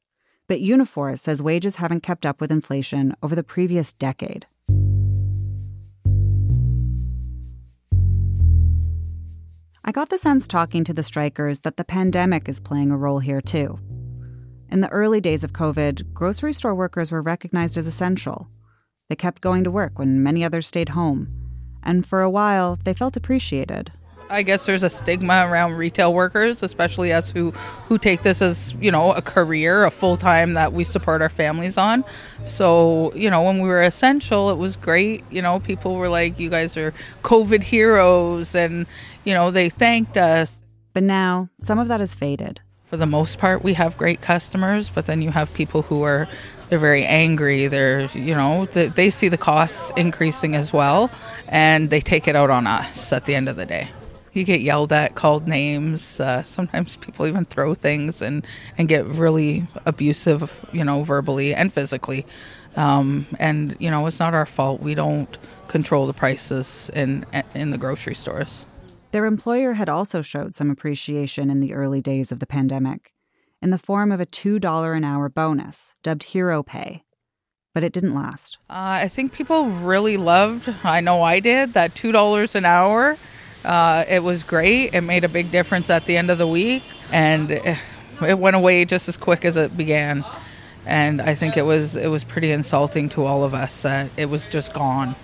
But 0.47 0.59
Unifor 0.59 1.18
says 1.18 1.42
wages 1.42 1.77
haven't 1.77 2.04
kept 2.04 2.25
up 2.25 2.42
with 2.42 2.51
inflation 2.51 3.15
over 3.24 3.36
the 3.36 3.44
previous 3.44 3.94
decade. 3.94 4.45
I 9.92 9.94
got 9.94 10.08
the 10.08 10.18
sense 10.18 10.48
talking 10.48 10.86
to 10.86 10.94
the 10.94 11.04
strikers 11.04 11.60
that 11.60 11.76
the 11.76 11.84
pandemic 11.84 12.48
is 12.48 12.62
playing 12.62 12.92
a 12.92 12.98
role 12.98 13.20
here 13.20 13.42
too. 13.42 13.78
In 14.70 14.80
the 14.80 14.88
early 14.88 15.20
days 15.20 15.44
of 15.44 15.52
COVID, 15.52 16.14
grocery 16.14 16.54
store 16.54 16.74
workers 16.74 17.12
were 17.12 17.22
recognized 17.22 17.78
as 17.78 17.88
essential. 17.88 18.48
They 19.10 19.18
kept 19.18 19.42
going 19.42 19.66
to 19.66 19.70
work 19.70 20.00
when 20.00 20.24
many 20.24 20.46
others 20.46 20.66
stayed 20.66 20.88
home, 20.88 21.28
and 21.84 22.08
for 22.08 22.22
a 22.22 22.30
while, 22.30 22.80
they 22.86 22.94
felt 22.94 23.18
appreciated. 23.18 23.92
I 24.31 24.44
guess 24.44 24.66
there's 24.66 24.81
a 24.81 24.89
stigma 24.89 25.45
around 25.48 25.74
retail 25.74 26.13
workers, 26.13 26.64
especially 26.64 27.11
us 27.11 27.31
who 27.31 27.52
who 27.88 27.97
take 27.97 28.23
this 28.23 28.42
as 28.42 28.73
you 28.80 28.90
know 28.90 29.11
a 29.11 29.21
career, 29.21 29.83
a 29.83 29.92
full 29.92 30.16
time 30.16 30.54
that 30.54 30.71
we 30.71 30.83
support 30.85 31.21
our 31.21 31.30
families 31.30 31.78
on. 31.78 32.06
So 32.45 33.11
you 33.14 33.30
know, 33.30 33.44
when 33.44 33.59
we 33.59 33.68
were 33.68 33.81
essential, 33.81 34.50
it 34.50 34.57
was 34.57 34.78
great. 34.78 35.23
You 35.30 35.42
know, 35.42 35.59
people 35.59 35.95
were 35.95 36.07
like, 36.07 36.40
"You 36.40 36.50
guys 36.50 36.78
are 36.78 36.94
COVID 37.23 37.61
heroes," 37.61 38.56
and 38.56 38.88
you 39.26 39.33
know, 39.33 39.52
they 39.52 39.69
thanked 39.69 40.18
us. 40.18 40.61
But 40.94 41.04
now, 41.04 41.50
some 41.59 41.78
of 41.78 41.90
that 41.90 42.00
has 42.00 42.16
faded. 42.16 42.61
For 42.85 42.97
the 42.97 43.06
most 43.06 43.38
part, 43.38 43.64
we 43.64 43.73
have 43.73 43.97
great 43.97 44.21
customers, 44.21 44.90
but 44.90 45.06
then 45.06 45.21
you 45.21 45.31
have 45.31 45.54
people 45.54 45.81
who 45.81 46.04
are 46.04 46.28
they're 46.69 46.80
very 46.80 47.04
angry. 47.04 47.68
They're 47.68 48.09
you 48.14 48.33
know 48.33 48.66
they, 48.68 48.88
they 48.88 49.09
see 49.09 49.28
the 49.28 49.38
costs 49.38 49.92
increasing 49.97 50.56
as 50.56 50.71
well, 50.71 51.11
and 51.50 51.90
they 51.90 52.00
take 52.00 52.30
it 52.30 52.35
out 52.38 52.50
on 52.50 52.66
us 52.66 53.11
at 53.11 53.26
the 53.26 53.35
end 53.35 53.50
of 53.50 53.57
the 53.57 53.66
day 53.66 53.90
you 54.33 54.44
get 54.44 54.61
yelled 54.61 54.94
at, 54.94 55.16
called 55.16 55.47
names. 55.47 56.19
Uh, 56.19 56.44
sometimes 56.44 56.97
people 56.97 57.28
even 57.28 57.45
throw 57.45 57.73
things 57.73 58.21
and, 58.21 58.45
and 58.78 58.88
get 58.88 59.06
really 59.06 59.68
abusive, 59.85 60.66
you 60.71 60.83
know, 60.83 61.04
verbally 61.04 61.54
and 61.54 61.71
physically. 61.73 62.26
Um, 62.76 63.26
and 63.40 63.76
you 63.80 63.92
know, 63.92 64.07
it's 64.07 64.19
not 64.19 64.33
our 64.33 64.45
fault. 64.45 64.81
We 64.81 64.95
don't 64.95 65.38
control 65.68 66.07
the 66.07 66.14
prices 66.14 66.90
in 66.94 67.26
in 67.54 67.71
the 67.71 67.78
grocery 67.78 68.16
stores. 68.16 68.66
Their 69.11 69.26
employer 69.26 69.73
had 69.73 69.90
also 69.90 70.21
showed 70.21 70.56
some 70.56 70.69
appreciation 70.69 71.50
in 71.50 71.59
the 71.59 71.73
early 71.73 72.02
days 72.02 72.31
of 72.31 72.40
the 72.40 72.45
pandemic, 72.45 73.14
in 73.61 73.69
the 73.69 73.78
form 73.78 74.11
of 74.11 74.21
a 74.21 74.26
two 74.26 74.57
dollar 74.57 74.94
an 74.94 75.04
hour 75.04 75.28
bonus 75.28 75.95
dubbed 76.02 76.23
Hero 76.23 76.64
Pay. 76.64 77.04
But 77.73 77.83
it 77.83 77.94
didn't 77.94 78.14
last. 78.14 78.57
Uh, 78.69 79.04
I 79.04 79.07
think 79.07 79.31
people 79.31 79.68
really 79.68 80.18
loved. 80.18 80.73
I 80.83 81.00
know 81.00 81.21
I 81.21 81.40
did 81.40 81.73
that 81.73 81.95
two 81.95 82.11
dollars 82.11 82.56
an 82.56 82.66
hour 82.66 83.18
uh, 83.63 84.06
it 84.09 84.23
was 84.23 84.44
great. 84.44 84.94
It 84.94 85.01
made 85.01 85.23
a 85.23 85.30
big 85.30 85.51
difference 85.51 85.89
at 85.89 86.06
the 86.06 86.18
end 86.18 86.30
of 86.30 86.37
the 86.37 86.47
week, 86.47 86.83
and 87.11 87.51
it 87.51 88.39
went 88.39 88.56
away 88.56 88.85
just 88.85 89.07
as 89.07 89.18
quick 89.18 89.45
as 89.45 89.56
it 89.56 89.75
began. 89.77 90.25
And 90.85 91.21
I 91.21 91.35
think 91.35 91.57
it 91.57 91.63
was 91.63 91.95
it 91.95 92.07
was 92.07 92.23
pretty 92.23 92.51
insulting 92.51 93.09
to 93.09 93.25
all 93.25 93.44
of 93.44 93.53
us 93.53 93.83
that 93.83 94.09
it 94.18 94.25
was 94.25 94.47
just 94.47 94.73
gone. 94.73 95.15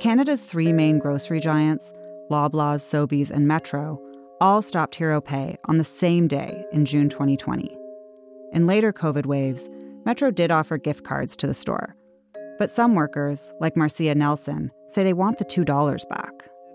Canada's 0.00 0.42
three 0.42 0.70
main 0.70 0.98
grocery 0.98 1.40
giants, 1.40 1.90
Loblaws, 2.30 2.82
Sobeys, 2.82 3.30
and 3.30 3.48
Metro, 3.48 3.98
all 4.38 4.60
stopped 4.60 4.94
Hero 4.96 5.22
Pay 5.22 5.56
on 5.64 5.78
the 5.78 5.84
same 5.84 6.28
day 6.28 6.62
in 6.72 6.84
June 6.84 7.08
2020. 7.08 7.74
In 8.52 8.66
later 8.66 8.92
COVID 8.92 9.24
waves, 9.24 9.70
Metro 10.04 10.30
did 10.30 10.50
offer 10.50 10.76
gift 10.76 11.04
cards 11.04 11.34
to 11.36 11.46
the 11.46 11.54
store, 11.54 11.96
But 12.58 12.70
some 12.70 12.94
workers, 12.94 13.52
like 13.60 13.76
Marcia 13.76 14.14
Nelson, 14.14 14.70
say 14.86 15.02
they 15.02 15.12
want 15.12 15.38
the 15.38 15.44
$2 15.44 16.08
back. 16.08 16.32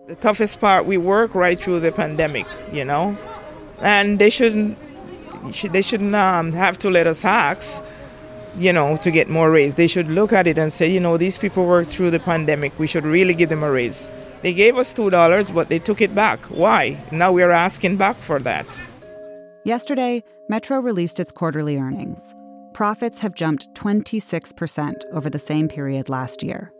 The 0.07 0.15
toughest 0.15 0.59
part, 0.59 0.85
we 0.85 0.97
work 0.97 1.35
right 1.35 1.59
through 1.59 1.79
the 1.79 1.91
pandemic, 1.91 2.47
you 2.71 2.83
know, 2.83 3.17
and 3.79 4.19
they 4.19 4.29
shouldn't 4.29 4.77
they 5.71 5.81
shouldn't 5.81 6.15
um, 6.15 6.51
have 6.51 6.77
to 6.79 6.89
let 6.89 7.07
us 7.07 7.23
ask, 7.23 7.83
you 8.57 8.73
know, 8.73 8.97
to 8.97 9.11
get 9.11 9.29
more 9.29 9.51
raise. 9.51 9.75
They 9.75 9.87
should 9.87 10.09
look 10.09 10.33
at 10.33 10.47
it 10.47 10.57
and 10.57 10.73
say, 10.73 10.89
you 10.91 10.99
know, 10.99 11.15
these 11.15 11.37
people 11.37 11.65
worked 11.65 11.93
through 11.93 12.11
the 12.11 12.19
pandemic. 12.19 12.77
We 12.77 12.87
should 12.87 13.05
really 13.05 13.33
give 13.33 13.49
them 13.49 13.63
a 13.63 13.71
raise. 13.71 14.09
They 14.41 14.53
gave 14.53 14.77
us 14.77 14.93
two 14.93 15.09
dollars, 15.09 15.51
but 15.51 15.69
they 15.69 15.79
took 15.79 16.01
it 16.01 16.13
back. 16.13 16.43
Why? 16.45 17.01
Now 17.11 17.31
we're 17.31 17.51
asking 17.51 17.97
back 17.97 18.17
for 18.17 18.39
that. 18.39 18.81
Yesterday, 19.63 20.23
Metro 20.49 20.79
released 20.79 21.19
its 21.19 21.31
quarterly 21.31 21.77
earnings. 21.77 22.33
Profits 22.79 23.19
have 23.19 23.35
jumped 23.35 23.67
26% 23.73 25.03
over 25.11 25.29
the 25.29 25.37
same 25.37 25.67
period 25.67 26.07
last 26.07 26.41
year. 26.41 26.71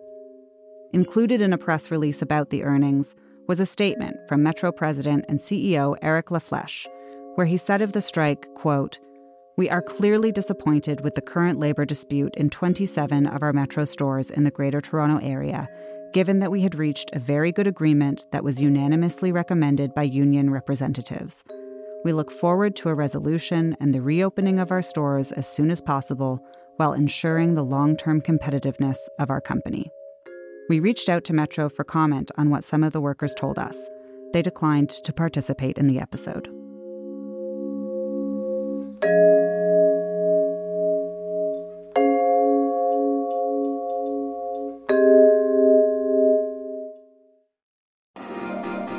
Included 0.94 1.41
in 1.41 1.51
a 1.51 1.58
press 1.58 1.91
release 1.91 2.22
about 2.22 2.51
the 2.51 2.63
earnings 2.63 3.15
was 3.50 3.60
a 3.60 3.65
statement 3.65 4.15
from 4.29 4.41
Metro 4.41 4.72
president 4.72 5.25
and 5.27 5.39
CEO 5.39 5.98
Eric 6.01 6.27
LaFlèche, 6.27 6.88
where 7.36 7.46
he 7.46 7.58
said 7.58 7.82
of 7.82 7.91
the 7.91 8.00
strike, 8.00 8.48
quote, 8.56 8.98
"We 9.58 9.70
are 9.70 9.82
clearly 9.82 10.32
disappointed 10.32 11.01
with 11.01 11.15
the 11.15 11.22
current 11.22 11.60
labor 11.60 11.84
dispute 11.84 12.34
in 12.38 12.50
27 12.50 13.25
of 13.25 13.44
our 13.44 13.51
Metro 13.51 13.84
stores 13.84 14.32
in 14.32 14.46
the 14.46 14.51
Greater 14.51 14.79
Toronto 14.79 15.18
area, 15.22 15.68
given 16.13 16.39
that 16.39 16.50
we 16.50 16.62
had 16.62 16.75
reached 16.75 17.10
a 17.12 17.20
very 17.20 17.51
good 17.51 17.68
agreement 17.68 18.25
that 18.32 18.46
was 18.46 18.62
unanimously 18.62 19.34
recommended 19.34 19.94
by 19.94 20.03
union 20.03 20.50
representatives." 20.50 21.44
We 22.06 22.13
look 22.13 22.32
forward 22.32 22.75
to 22.77 22.89
a 22.89 22.96
resolution 22.96 23.75
and 23.82 23.94
the 23.94 24.01
reopening 24.01 24.60
of 24.60 24.72
our 24.72 24.82
stores 24.82 25.32
as 25.34 25.48
soon 25.48 25.70
as 25.70 25.82
possible 25.82 26.39
while 26.77 26.94
ensuring 26.94 27.56
the 27.56 27.63
long 27.63 27.98
term 27.98 28.22
competitiveness 28.22 28.98
of 29.20 29.29
our 29.29 29.41
company. 29.41 29.91
We 30.70 30.79
reached 30.79 31.10
out 31.10 31.25
to 31.25 31.34
Metro 31.34 31.68
for 31.68 31.84
comment 31.84 32.32
on 32.38 32.50
what 32.50 32.63
some 32.63 32.84
of 32.84 32.94
the 32.94 33.01
workers 33.01 33.34
told 33.34 33.60
us. 33.60 33.89
They 34.32 34.41
declined 34.41 34.91
to 34.91 35.12
participate 35.12 35.77
in 35.77 35.88
the 35.88 36.00
episode. 36.00 36.48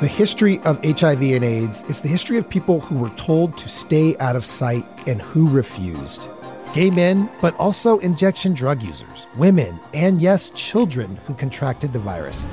The 0.01 0.07
history 0.07 0.57
of 0.61 0.83
HIV 0.83 1.21
and 1.21 1.43
AIDS 1.43 1.83
is 1.83 2.01
the 2.01 2.07
history 2.07 2.39
of 2.39 2.49
people 2.49 2.79
who 2.79 2.97
were 2.97 3.11
told 3.11 3.55
to 3.59 3.69
stay 3.69 4.17
out 4.17 4.35
of 4.35 4.43
sight 4.43 4.83
and 5.07 5.21
who 5.21 5.47
refused. 5.47 6.27
Gay 6.73 6.89
men, 6.89 7.29
but 7.39 7.55
also 7.57 7.99
injection 7.99 8.55
drug 8.55 8.81
users, 8.81 9.27
women, 9.37 9.79
and 9.93 10.19
yes, 10.19 10.49
children 10.55 11.17
who 11.27 11.35
contracted 11.35 11.93
the 11.93 11.99
virus. 11.99 12.47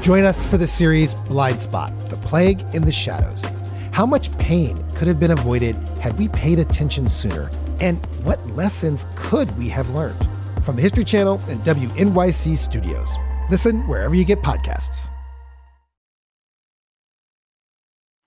Join 0.00 0.22
us 0.22 0.46
for 0.46 0.58
the 0.58 0.68
series 0.68 1.16
Blind 1.16 1.60
Spot 1.60 1.92
The 2.06 2.18
Plague 2.18 2.64
in 2.72 2.84
the 2.84 2.92
Shadows. 2.92 3.44
How 3.90 4.06
much 4.06 4.30
pain 4.38 4.76
could 4.94 5.08
have 5.08 5.18
been 5.18 5.32
avoided 5.32 5.74
had 5.98 6.16
we 6.16 6.28
paid 6.28 6.60
attention 6.60 7.08
sooner? 7.08 7.50
And 7.80 7.98
what 8.22 8.38
lessons 8.50 9.06
could 9.16 9.50
we 9.58 9.68
have 9.70 9.90
learned? 9.90 10.28
From 10.62 10.76
the 10.76 10.82
History 10.82 11.04
Channel 11.04 11.40
and 11.48 11.64
WNYC 11.64 12.56
Studios. 12.56 13.12
Listen 13.50 13.88
wherever 13.88 14.14
you 14.14 14.24
get 14.24 14.40
podcasts. 14.40 15.08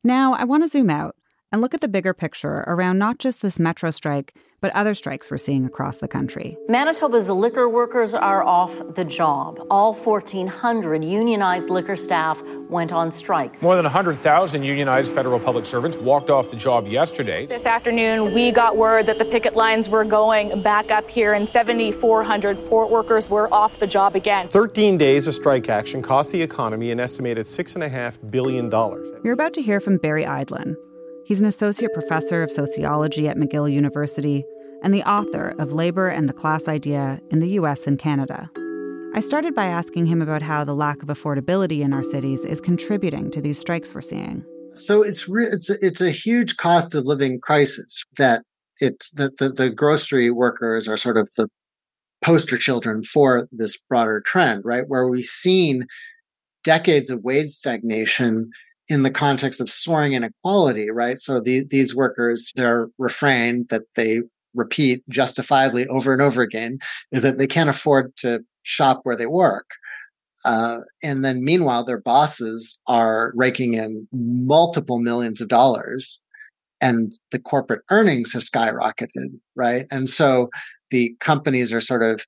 Now, 0.04 0.34
I 0.34 0.44
want 0.44 0.64
to 0.64 0.70
zoom 0.70 0.90
out 0.90 1.16
and 1.52 1.62
look 1.62 1.74
at 1.74 1.82
the 1.82 1.88
bigger 1.88 2.14
picture 2.14 2.64
around 2.68 3.00
not 3.00 3.20
just 3.20 3.42
this 3.42 3.60
metro 3.60 3.92
strike, 3.92 4.38
but 4.62 4.76
other 4.76 4.94
strikes 4.94 5.32
we're 5.32 5.38
seeing 5.38 5.66
across 5.66 5.98
the 5.98 6.08
country. 6.08 6.58
Manitoba's 6.68 7.30
liquor 7.30 7.70
workers 7.70 8.14
are 8.14 8.44
off 8.44 8.82
the 8.96 9.06
job. 9.06 9.60
All 9.70 9.94
1,400 9.94 11.04
unionized 11.04 11.70
liquor 11.70 11.96
staff 11.96 12.42
went 12.70 12.92
on 12.92 13.12
strike. 13.12 13.62
More 13.62 13.76
than 13.76 13.86
100,000 13.86 14.64
unionized 14.64 15.12
federal 15.12 15.40
public 15.40 15.66
servants 15.66 15.98
walked 15.98 16.30
off 16.30 16.52
the 16.52 16.58
job 16.58 16.88
yesterday. 16.88 17.46
This 17.46 17.66
afternoon, 17.66 18.34
we 18.34 18.52
got 18.52 18.76
word 18.76 19.06
that 19.06 19.18
the 19.18 19.26
picket 19.26 19.56
lines 19.56 19.90
were 19.90 20.04
going 20.04 20.62
back 20.62 20.92
up 20.92 21.10
here, 21.10 21.34
and 21.34 21.50
7,400 21.50 22.66
port 22.66 22.90
workers 22.90 23.30
were 23.30 23.52
off 23.54 23.80
the 23.80 23.88
job 23.88 24.16
again. 24.16 24.48
13 24.48 24.98
days 24.98 25.28
of 25.28 25.34
strike 25.34 25.70
action 25.70 26.02
cost 26.02 26.32
the 26.32 26.42
economy 26.42 26.92
an 26.92 27.00
estimated 27.00 27.46
$6.5 27.46 28.32
billion. 28.32 28.70
You're 29.24 29.34
about 29.34 29.54
to 29.54 29.62
hear 29.62 29.80
from 29.80 29.98
Barry 29.98 30.26
Eidlin. 30.26 30.76
He's 31.30 31.42
an 31.42 31.48
associate 31.48 31.94
professor 31.94 32.42
of 32.42 32.50
sociology 32.50 33.28
at 33.28 33.38
McGill 33.38 33.72
University 33.72 34.44
and 34.82 34.92
the 34.92 35.04
author 35.04 35.54
of 35.60 35.72
Labor 35.72 36.08
and 36.08 36.28
the 36.28 36.34
Class 36.34 36.68
Idea 36.68 37.20
in 37.30 37.38
the 37.38 37.50
US 37.50 37.86
and 37.86 38.00
Canada. 38.00 38.50
I 39.14 39.20
started 39.20 39.54
by 39.54 39.66
asking 39.68 40.08
him 40.08 40.24
about 40.24 40.42
how 40.42 40.64
the 40.64 40.74
lack 40.74 41.04
of 41.04 41.10
affordability 41.10 41.82
in 41.82 41.94
our 41.94 42.02
cities 42.02 42.46
is 42.46 42.60
contributing 42.60 43.30
to 43.30 43.42
these 43.42 43.60
strikes 43.60 43.94
we're 43.94 44.02
seeing. 44.02 44.44
So 44.74 45.04
it's 45.04 45.30
re- 45.30 45.46
it's 45.46 45.70
a, 45.70 45.76
it's 45.84 46.02
a 46.02 46.10
huge 46.10 46.58
cost 46.58 46.96
of 46.96 47.06
living 47.06 47.40
crisis 47.40 48.04
that 48.18 48.42
it's 48.80 49.12
that 49.12 49.38
the, 49.38 49.50
the 49.50 49.70
grocery 49.70 50.32
workers 50.32 50.88
are 50.88 50.98
sort 50.98 51.18
of 51.18 51.30
the 51.38 51.48
poster 52.24 52.58
children 52.58 53.04
for 53.04 53.48
this 53.52 53.78
broader 53.78 54.20
trend, 54.26 54.66
right? 54.66 54.86
Where 54.88 55.08
we've 55.08 55.26
seen 55.26 55.86
decades 56.64 57.12
of 57.12 57.24
wage 57.24 57.50
stagnation 57.50 58.50
in 58.90 59.04
the 59.04 59.12
context 59.12 59.62
of 59.62 59.70
soaring 59.70 60.14
inequality, 60.14 60.90
right? 60.90 61.20
So 61.20 61.40
the, 61.40 61.64
these 61.70 61.96
workers, 61.96 62.52
their 62.56 62.90
refrain 62.98 63.66
that 63.70 63.84
they 63.96 64.22
repeat 64.56 65.08
justifiably 65.10 65.88
over 65.88 66.12
and 66.12 66.22
over 66.22 66.42
again 66.42 66.80
is 67.12 67.22
that 67.22 67.38
they 67.38 67.48
can't 67.48 67.70
afford 67.70 68.18
to 68.18 68.40
shop 68.64 69.02
where 69.04 69.16
they 69.16 69.28
work. 69.28 69.70
Uh, 70.44 70.80
and 71.04 71.24
then 71.24 71.44
meanwhile, 71.44 71.84
their 71.84 72.02
bosses 72.02 72.82
are 72.88 73.32
raking 73.36 73.76
in 73.76 74.08
multiple 74.12 75.00
millions 75.00 75.40
of 75.40 75.50
dollars 75.50 76.24
and 76.82 77.14
the 77.32 77.40
corporate 77.40 77.82
earnings 77.92 78.34
have 78.34 78.42
skyrocketed, 78.42 79.38
right? 79.56 79.86
And 79.92 80.10
so 80.10 80.50
the 80.92 81.16
companies 81.20 81.74
are 81.74 81.82
sort 81.82 82.04
of, 82.04 82.26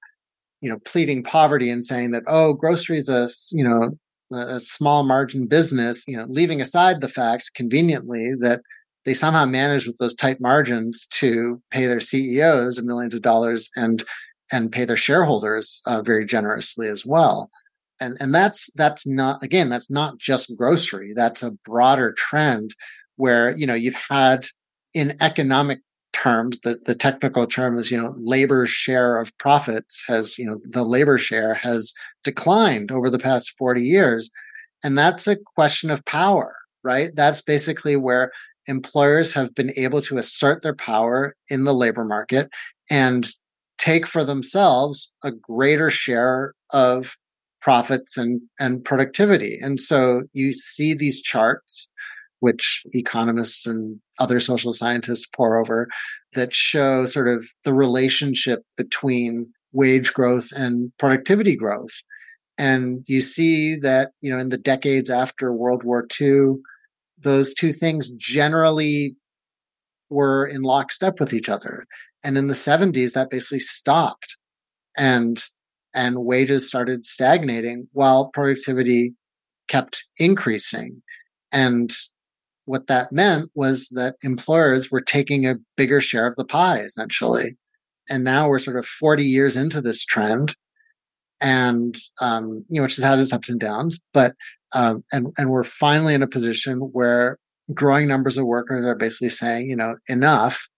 you 0.60 0.70
know, 0.70 0.78
pleading 0.86 1.24
poverty 1.24 1.70
and 1.70 1.86
saying 1.86 2.12
that, 2.12 2.24
oh, 2.28 2.54
groceries 2.54 3.10
a, 3.10 3.28
you 3.52 3.64
know, 3.64 3.92
a 4.32 4.60
small 4.60 5.04
margin 5.04 5.48
business, 5.48 6.04
you 6.08 6.18
know, 6.18 6.26
leaving 6.30 6.62
aside 6.62 7.02
the 7.02 7.08
fact 7.08 7.52
conveniently 7.56 8.34
that 8.40 8.62
they 9.06 9.14
somehow 9.14 9.46
manage 9.46 9.88
with 9.88 9.98
those 9.98 10.14
tight 10.14 10.40
margins 10.40 11.06
to 11.08 11.62
pay 11.72 11.88
their 11.88 12.00
CEOs 12.00 12.82
millions 12.82 13.14
of 13.14 13.22
dollars 13.22 13.70
and 13.76 14.04
and 14.54 14.72
pay 14.72 14.84
their 14.86 14.98
shareholders 14.98 15.82
uh, 15.86 16.02
very 16.02 16.26
generously 16.26 16.88
as 16.88 17.06
well. 17.06 17.50
And 18.00 18.18
and 18.20 18.34
that's 18.34 18.72
that's 18.74 19.08
not 19.08 19.42
again 19.44 19.70
that's 19.70 19.90
not 19.90 20.18
just 20.18 20.56
grocery. 20.58 21.14
That's 21.16 21.44
a 21.44 21.52
broader 21.52 22.14
trend 22.14 22.76
where 23.16 23.56
you 23.58 23.66
know 23.66 23.74
you've 23.74 24.02
had 24.10 24.48
in 24.94 25.16
economic 25.22 25.80
terms 26.14 26.60
the, 26.60 26.80
the 26.86 26.96
technical 26.96 27.48
term 27.48 27.78
is 27.78 27.90
you 27.90 28.02
know 28.02 28.14
labor 28.18 28.66
share 28.66 29.20
of 29.20 29.36
profits 29.38 30.04
has 30.08 30.38
you 30.38 30.46
know 30.46 30.58
the 30.70 30.84
labor 30.84 31.18
share 31.18 31.54
has 31.56 31.94
declined 32.24 32.92
over 32.92 33.10
the 33.10 33.20
past 33.20 33.52
40 33.58 33.84
years. 33.84 34.30
And 34.84 34.98
that's 34.98 35.28
a 35.28 35.38
question 35.38 35.92
of 35.92 36.04
power 36.06 36.56
right? 36.84 37.12
That's 37.16 37.42
basically 37.42 37.96
where 37.96 38.32
employers 38.68 39.34
have 39.34 39.54
been 39.56 39.72
able 39.76 40.02
to 40.04 40.18
assert 40.18 40.62
their 40.62 40.76
power 40.76 41.34
in 41.50 41.64
the 41.64 41.74
labor 41.74 42.06
market 42.06 42.50
and 42.90 43.30
take 43.78 44.06
for 44.06 44.24
themselves 44.24 45.16
a 45.24 45.32
greater 45.32 45.90
share 45.90 46.54
of 46.70 47.16
profits 47.62 48.18
and 48.18 48.42
and 48.60 48.84
productivity. 48.84 49.60
And 49.62 49.80
so 49.80 50.24
you 50.34 50.54
see 50.54 50.94
these 50.94 51.22
charts 51.22 51.92
which 52.42 52.82
economists 52.94 53.66
and 53.66 54.00
other 54.20 54.40
social 54.40 54.74
scientists 54.74 55.26
pore 55.26 55.60
over 55.60 55.88
that 56.34 56.54
show 56.54 57.06
sort 57.06 57.28
of 57.28 57.46
the 57.64 57.74
relationship 57.74 58.64
between 58.76 59.48
wage 59.72 60.12
growth 60.14 60.50
and 60.56 60.92
productivity 60.98 61.56
growth. 61.56 62.02
And 62.58 63.04
you 63.08 63.22
see 63.22 63.76
that, 63.78 64.12
you 64.22 64.32
know, 64.32 64.40
in 64.40 64.50
the 64.50 64.58
decades 64.58 65.10
after 65.10 65.54
World 65.54 65.84
War 65.84 66.06
II, 66.20 66.56
those 67.20 67.54
two 67.54 67.72
things 67.72 68.10
generally 68.10 69.16
were 70.10 70.46
in 70.46 70.64
lockstep 70.64 71.20
with 71.20 71.34
each 71.34 71.48
other. 71.48 71.86
And 72.24 72.38
in 72.38 72.48
the 72.48 72.54
70s, 72.54 73.14
that 73.14 73.30
basically 73.30 73.60
stopped. 73.60 74.36
And 74.98 75.42
and 75.94 76.24
wages 76.24 76.68
started 76.68 77.06
stagnating 77.06 77.88
while 77.92 78.30
productivity 78.30 79.14
kept 79.68 80.06
increasing. 80.18 81.02
And 81.52 81.92
what 82.72 82.88
that 82.88 83.12
meant 83.12 83.52
was 83.54 83.90
that 83.90 84.16
employers 84.24 84.90
were 84.90 85.02
taking 85.02 85.46
a 85.46 85.58
bigger 85.76 86.00
share 86.00 86.26
of 86.26 86.38
the 86.38 86.46
pie, 86.46 86.80
essentially. 86.80 87.58
And 88.10 88.24
now 88.24 88.48
we're 88.48 88.60
sort 88.60 88.78
of 88.78 88.86
40 88.86 89.26
years 89.26 89.58
into 89.58 89.82
this 89.82 90.06
trend, 90.06 90.56
and 91.42 91.94
um, 92.22 92.64
you 92.70 92.78
know, 92.78 92.84
which 92.84 92.96
has 92.96 93.04
had 93.04 93.20
its 93.20 93.34
ups 93.34 93.50
and 93.50 93.60
downs, 93.60 94.00
but 94.14 94.36
um, 94.72 95.04
and 95.12 95.28
and 95.38 95.50
we're 95.50 95.66
finally 95.66 96.14
in 96.14 96.24
a 96.24 96.28
position 96.28 96.78
where 96.94 97.38
growing 97.74 98.08
numbers 98.08 98.38
of 98.38 98.46
workers 98.46 98.86
are 98.86 98.96
basically 98.96 99.30
saying, 99.30 99.70
you 99.70 99.76
know, 99.76 99.96
enough, 100.08 100.70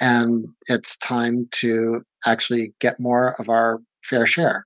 and 0.00 0.46
it's 0.68 0.96
time 0.98 1.48
to 1.52 2.02
actually 2.24 2.72
get 2.80 3.00
more 3.00 3.34
of 3.40 3.48
our 3.48 3.80
fair 4.04 4.26
share. 4.26 4.64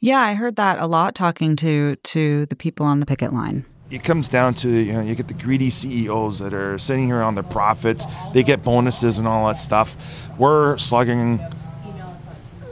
Yeah, 0.00 0.20
I 0.20 0.32
heard 0.32 0.56
that 0.56 0.78
a 0.80 0.86
lot 0.86 1.14
talking 1.14 1.56
to 1.56 1.96
to 1.96 2.46
the 2.46 2.56
people 2.56 2.86
on 2.86 3.00
the 3.00 3.06
picket 3.06 3.32
line. 3.32 3.66
It 3.90 4.04
comes 4.04 4.28
down 4.28 4.54
to 4.54 4.68
you 4.68 4.92
know 4.92 5.00
you 5.00 5.14
get 5.14 5.28
the 5.28 5.34
greedy 5.34 5.70
CEOs 5.70 6.40
that 6.40 6.52
are 6.52 6.78
sitting 6.78 7.06
here 7.06 7.22
on 7.22 7.34
their 7.34 7.44
profits. 7.44 8.06
They 8.34 8.42
get 8.42 8.62
bonuses 8.62 9.18
and 9.18 9.26
all 9.26 9.46
that 9.48 9.56
stuff. 9.56 9.96
We're 10.36 10.76
slugging 10.76 11.40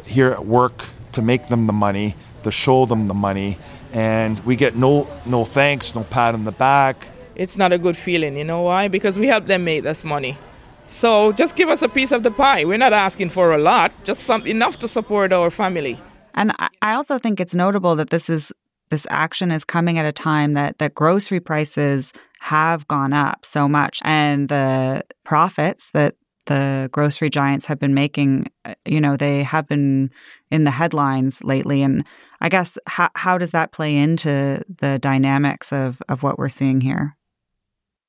here 0.04 0.30
at 0.30 0.44
work 0.44 0.84
to 1.12 1.22
make 1.22 1.48
them 1.48 1.66
the 1.66 1.72
money, 1.72 2.14
to 2.42 2.50
show 2.50 2.84
them 2.84 3.08
the 3.08 3.14
money, 3.14 3.58
and 3.92 4.38
we 4.44 4.56
get 4.56 4.76
no 4.76 5.08
no 5.24 5.44
thanks, 5.44 5.94
no 5.94 6.04
pat 6.04 6.34
on 6.34 6.44
the 6.44 6.52
back. 6.52 7.08
It's 7.34 7.56
not 7.56 7.72
a 7.72 7.78
good 7.78 7.96
feeling, 7.96 8.36
you 8.36 8.44
know 8.44 8.62
why? 8.62 8.88
Because 8.88 9.18
we 9.18 9.26
help 9.26 9.46
them 9.46 9.64
make 9.64 9.82
this 9.82 10.04
money. 10.04 10.38
So 10.86 11.32
just 11.32 11.56
give 11.56 11.68
us 11.68 11.82
a 11.82 11.88
piece 11.88 12.12
of 12.12 12.22
the 12.22 12.30
pie. 12.30 12.64
We're 12.64 12.78
not 12.78 12.92
asking 12.92 13.30
for 13.30 13.52
a 13.52 13.58
lot, 13.58 13.92
just 14.04 14.20
some 14.24 14.46
enough 14.46 14.78
to 14.78 14.88
support 14.88 15.32
our 15.32 15.50
family. 15.50 15.98
And 16.34 16.52
I 16.82 16.92
also 16.92 17.18
think 17.18 17.40
it's 17.40 17.54
notable 17.54 17.96
that 17.96 18.10
this 18.10 18.30
is 18.30 18.52
this 18.90 19.06
action 19.10 19.50
is 19.50 19.64
coming 19.64 19.98
at 19.98 20.06
a 20.06 20.12
time 20.12 20.54
that 20.54 20.78
that 20.78 20.94
grocery 20.94 21.40
prices 21.40 22.12
have 22.40 22.86
gone 22.88 23.12
up 23.12 23.44
so 23.44 23.68
much. 23.68 24.00
And 24.04 24.48
the 24.48 25.02
profits 25.24 25.90
that 25.90 26.14
the 26.46 26.88
grocery 26.92 27.28
giants 27.28 27.66
have 27.66 27.80
been 27.80 27.94
making 27.94 28.46
uh, 28.64 28.74
you 28.84 29.00
know 29.00 29.16
they 29.16 29.42
have 29.42 29.66
been 29.66 30.10
in 30.50 30.64
the 30.64 30.70
headlines 30.70 31.42
lately. 31.42 31.82
And 31.82 32.04
i 32.40 32.48
guess 32.48 32.78
how 32.86 33.10
how 33.14 33.38
does 33.38 33.50
that 33.50 33.72
play 33.72 33.96
into 33.96 34.62
the 34.78 34.98
dynamics 34.98 35.72
of 35.72 36.00
of 36.08 36.22
what 36.22 36.38
we're 36.38 36.48
seeing 36.48 36.80
here? 36.80 37.16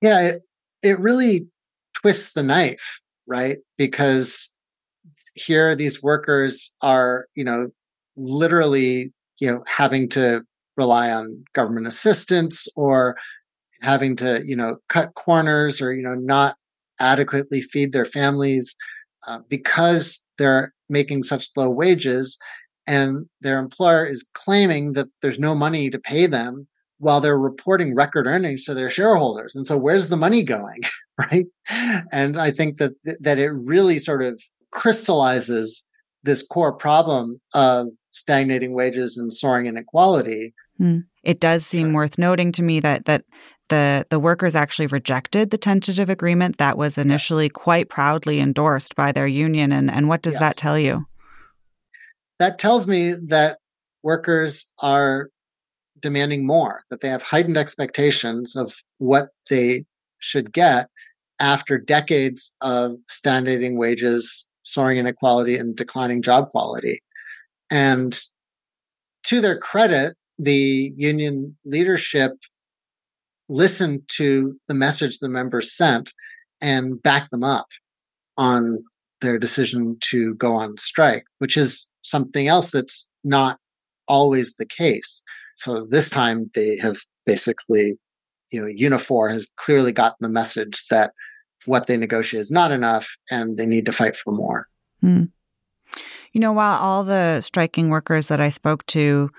Yeah 0.01 0.21
it, 0.21 0.41
it 0.83 0.99
really 0.99 1.47
twists 1.95 2.33
the 2.33 2.43
knife 2.43 3.01
right? 3.27 3.57
Because 3.77 4.57
here 5.35 5.75
these 5.75 6.01
workers 6.01 6.75
are 6.81 7.27
you 7.35 7.43
know 7.43 7.69
literally 8.15 9.13
you 9.39 9.51
know 9.51 9.63
having 9.67 10.09
to 10.09 10.43
rely 10.77 11.11
on 11.11 11.43
government 11.53 11.87
assistance 11.87 12.67
or 12.75 13.17
having 13.81 14.15
to 14.15 14.41
you 14.45 14.55
know 14.55 14.77
cut 14.89 15.13
corners 15.15 15.81
or 15.81 15.93
you 15.93 16.03
know 16.03 16.15
not 16.15 16.55
adequately 16.99 17.61
feed 17.61 17.91
their 17.91 18.05
families 18.05 18.75
uh, 19.27 19.39
because 19.49 20.23
they're 20.37 20.73
making 20.89 21.23
such 21.23 21.49
low 21.55 21.69
wages 21.69 22.37
and 22.87 23.27
their 23.41 23.59
employer 23.59 24.05
is 24.05 24.27
claiming 24.33 24.93
that 24.93 25.07
there's 25.21 25.39
no 25.39 25.53
money 25.53 25.89
to 25.89 25.99
pay 25.99 26.25
them 26.25 26.67
while 26.99 27.21
they're 27.21 27.37
reporting 27.37 27.93
record 27.93 28.25
earnings 28.25 28.63
to 28.63 28.73
their 28.73 28.89
shareholders. 28.89 29.53
And 29.53 29.67
so 29.67 29.77
where's 29.77 30.07
the 30.07 30.17
money 30.17 30.41
going 30.43 30.81
right? 31.17 31.45
And 32.11 32.37
i 32.37 32.51
think 32.51 32.77
that 32.77 32.93
that 33.19 33.37
it 33.37 33.49
really 33.49 33.99
sort 33.99 34.23
of 34.23 34.41
crystallizes 34.71 35.87
this 36.23 36.45
core 36.45 36.73
problem 36.73 37.39
of 37.53 37.87
stagnating 38.11 38.75
wages 38.75 39.17
and 39.17 39.33
soaring 39.33 39.67
inequality 39.67 40.53
mm. 40.79 41.03
it 41.23 41.39
does 41.39 41.65
seem 41.65 41.93
worth 41.93 42.17
noting 42.17 42.51
to 42.51 42.63
me 42.63 42.79
that 42.79 43.05
that 43.05 43.23
the 43.69 44.05
the 44.09 44.19
workers 44.19 44.55
actually 44.55 44.87
rejected 44.87 45.49
the 45.49 45.57
tentative 45.57 46.09
agreement 46.09 46.57
that 46.57 46.77
was 46.77 46.97
initially 46.97 47.45
yes. 47.45 47.51
quite 47.53 47.89
proudly 47.89 48.39
endorsed 48.39 48.95
by 48.95 49.11
their 49.11 49.27
union 49.27 49.71
and 49.71 49.91
and 49.91 50.07
what 50.07 50.21
does 50.21 50.35
yes. 50.35 50.39
that 50.39 50.57
tell 50.57 50.79
you 50.79 51.05
that 52.39 52.59
tells 52.59 52.87
me 52.87 53.13
that 53.13 53.57
workers 54.03 54.71
are 54.79 55.29
demanding 55.99 56.45
more 56.45 56.83
that 56.89 57.01
they 57.01 57.09
have 57.09 57.23
heightened 57.23 57.57
expectations 57.57 58.55
of 58.55 58.75
what 58.99 59.29
they 59.49 59.83
should 60.19 60.53
get 60.53 60.87
after 61.39 61.77
decades 61.77 62.55
of 62.61 62.95
stagnating 63.09 63.77
wages 63.77 64.47
soaring 64.63 64.97
inequality 64.97 65.57
and 65.57 65.75
declining 65.75 66.21
job 66.21 66.47
quality 66.49 67.01
and 67.69 68.19
to 69.23 69.41
their 69.41 69.57
credit 69.57 70.15
the 70.39 70.93
union 70.95 71.57
leadership 71.65 72.31
listened 73.49 74.01
to 74.07 74.59
the 74.67 74.73
message 74.73 75.19
the 75.19 75.29
members 75.29 75.71
sent 75.71 76.13
and 76.61 77.01
backed 77.01 77.31
them 77.31 77.43
up 77.43 77.67
on 78.37 78.83
their 79.21 79.39
decision 79.39 79.97
to 79.99 80.35
go 80.35 80.53
on 80.53 80.77
strike, 80.77 81.25
which 81.39 81.57
is 81.57 81.91
something 82.01 82.47
else 82.47 82.71
that's 82.71 83.11
not 83.23 83.57
always 84.07 84.55
the 84.55 84.65
case. 84.65 85.21
So 85.55 85.85
this 85.85 86.09
time 86.09 86.49
they 86.53 86.77
have 86.77 86.97
basically, 87.25 87.97
you 88.51 88.61
know, 88.61 88.67
Unifor 88.67 89.31
has 89.31 89.47
clearly 89.57 89.91
gotten 89.91 90.17
the 90.21 90.29
message 90.29 90.85
that 90.89 91.11
what 91.65 91.87
they 91.87 91.97
negotiate 91.97 92.41
is 92.41 92.51
not 92.51 92.71
enough 92.71 93.17
and 93.31 93.57
they 93.57 93.65
need 93.65 93.85
to 93.85 93.91
fight 93.91 94.15
for 94.15 94.33
more. 94.33 94.67
Hmm. 95.01 95.23
You 96.33 96.41
know, 96.41 96.53
while 96.53 96.79
all 96.79 97.03
the 97.03 97.41
striking 97.41 97.89
workers 97.89 98.27
that 98.27 98.39
I 98.39 98.49
spoke 98.49 98.85
to 98.87 99.29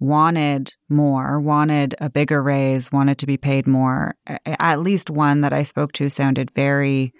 wanted 0.00 0.72
more, 0.88 1.40
wanted 1.40 1.94
a 2.00 2.10
bigger 2.10 2.42
raise, 2.42 2.92
wanted 2.92 3.18
to 3.18 3.26
be 3.26 3.36
paid 3.36 3.66
more. 3.66 4.14
At 4.44 4.80
least 4.80 5.10
one 5.10 5.40
that 5.42 5.52
I 5.52 5.62
spoke 5.62 5.92
to 5.92 6.08
sounded 6.08 6.50
very 6.54 7.12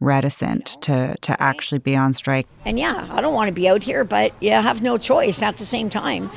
reticent 0.00 0.80
to 0.80 1.14
to 1.20 1.42
actually 1.42 1.78
be 1.78 1.94
on 1.94 2.12
strike. 2.14 2.46
And 2.64 2.78
yeah, 2.78 3.06
I 3.10 3.20
don't 3.20 3.34
want 3.34 3.48
to 3.48 3.54
be 3.54 3.68
out 3.68 3.82
here, 3.82 4.04
but 4.04 4.32
you 4.40 4.52
have 4.52 4.80
no 4.80 4.96
choice 4.96 5.42
at 5.42 5.58
the 5.58 5.66
same 5.66 5.90
time. 5.90 6.30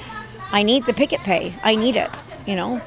I 0.52 0.64
need 0.64 0.86
the 0.86 0.94
picket 0.94 1.22
pay. 1.22 1.54
I 1.64 1.76
need 1.76 1.96
it, 1.96 2.10
you 2.46 2.56
know. 2.56 2.82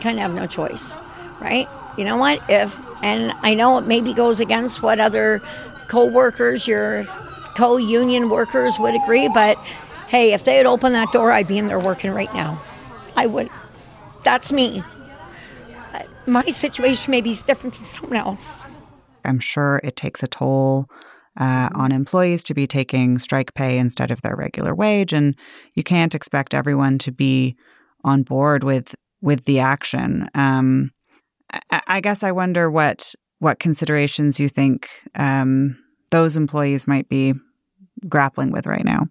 Kind 0.00 0.18
of 0.18 0.22
have 0.22 0.34
no 0.34 0.46
choice, 0.46 0.96
right? 1.40 1.68
You 1.96 2.04
know 2.04 2.16
what? 2.16 2.42
If 2.48 2.80
and 3.02 3.32
I 3.42 3.54
know 3.54 3.78
it 3.78 3.86
maybe 3.86 4.12
goes 4.12 4.40
against 4.40 4.82
what 4.82 4.98
other 4.98 5.40
co-workers, 5.88 6.66
your 6.66 7.04
co-union 7.54 8.28
workers 8.28 8.78
would 8.78 8.94
agree, 8.94 9.28
but 9.28 9.56
hey, 10.12 10.34
if 10.34 10.44
they 10.44 10.56
had 10.56 10.66
opened 10.66 10.94
that 10.94 11.10
door, 11.10 11.32
I'd 11.32 11.46
be 11.46 11.56
in 11.56 11.68
there 11.68 11.80
working 11.80 12.10
right 12.10 12.32
now. 12.34 12.60
I 13.16 13.24
would. 13.24 13.48
That's 14.24 14.52
me. 14.52 14.84
My 16.26 16.44
situation 16.44 17.10
maybe 17.10 17.30
is 17.30 17.42
different 17.42 17.76
than 17.76 17.86
someone 17.86 18.18
else. 18.18 18.62
I'm 19.24 19.40
sure 19.40 19.80
it 19.82 19.96
takes 19.96 20.22
a 20.22 20.26
toll 20.26 20.86
uh, 21.40 21.70
on 21.74 21.92
employees 21.92 22.44
to 22.44 22.52
be 22.52 22.66
taking 22.66 23.18
strike 23.18 23.54
pay 23.54 23.78
instead 23.78 24.10
of 24.10 24.20
their 24.20 24.36
regular 24.36 24.74
wage, 24.74 25.14
and 25.14 25.34
you 25.74 25.82
can't 25.82 26.14
expect 26.14 26.52
everyone 26.52 26.98
to 26.98 27.10
be 27.10 27.56
on 28.04 28.22
board 28.22 28.64
with 28.64 28.94
with 29.22 29.46
the 29.46 29.60
action. 29.60 30.28
Um, 30.34 30.90
I, 31.70 31.80
I, 31.86 32.00
guess 32.00 32.22
I 32.22 32.32
wonder 32.32 32.70
what 32.70 33.14
what 33.38 33.60
considerations 33.60 34.38
you 34.38 34.50
think 34.50 34.90
um, 35.14 35.78
those 36.10 36.36
employees 36.36 36.86
might 36.86 37.08
be 37.08 37.32
grappling 38.08 38.52
with 38.52 38.66
right 38.66 38.84
now. 38.84 39.06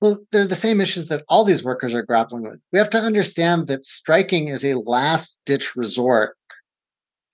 Well, 0.00 0.20
they're 0.30 0.46
the 0.46 0.54
same 0.54 0.80
issues 0.80 1.06
that 1.06 1.24
all 1.28 1.44
these 1.44 1.64
workers 1.64 1.92
are 1.92 2.02
grappling 2.02 2.42
with. 2.42 2.60
We 2.72 2.78
have 2.78 2.90
to 2.90 3.00
understand 3.00 3.66
that 3.66 3.84
striking 3.84 4.48
is 4.48 4.64
a 4.64 4.74
last 4.74 5.40
ditch 5.44 5.74
resort 5.74 6.36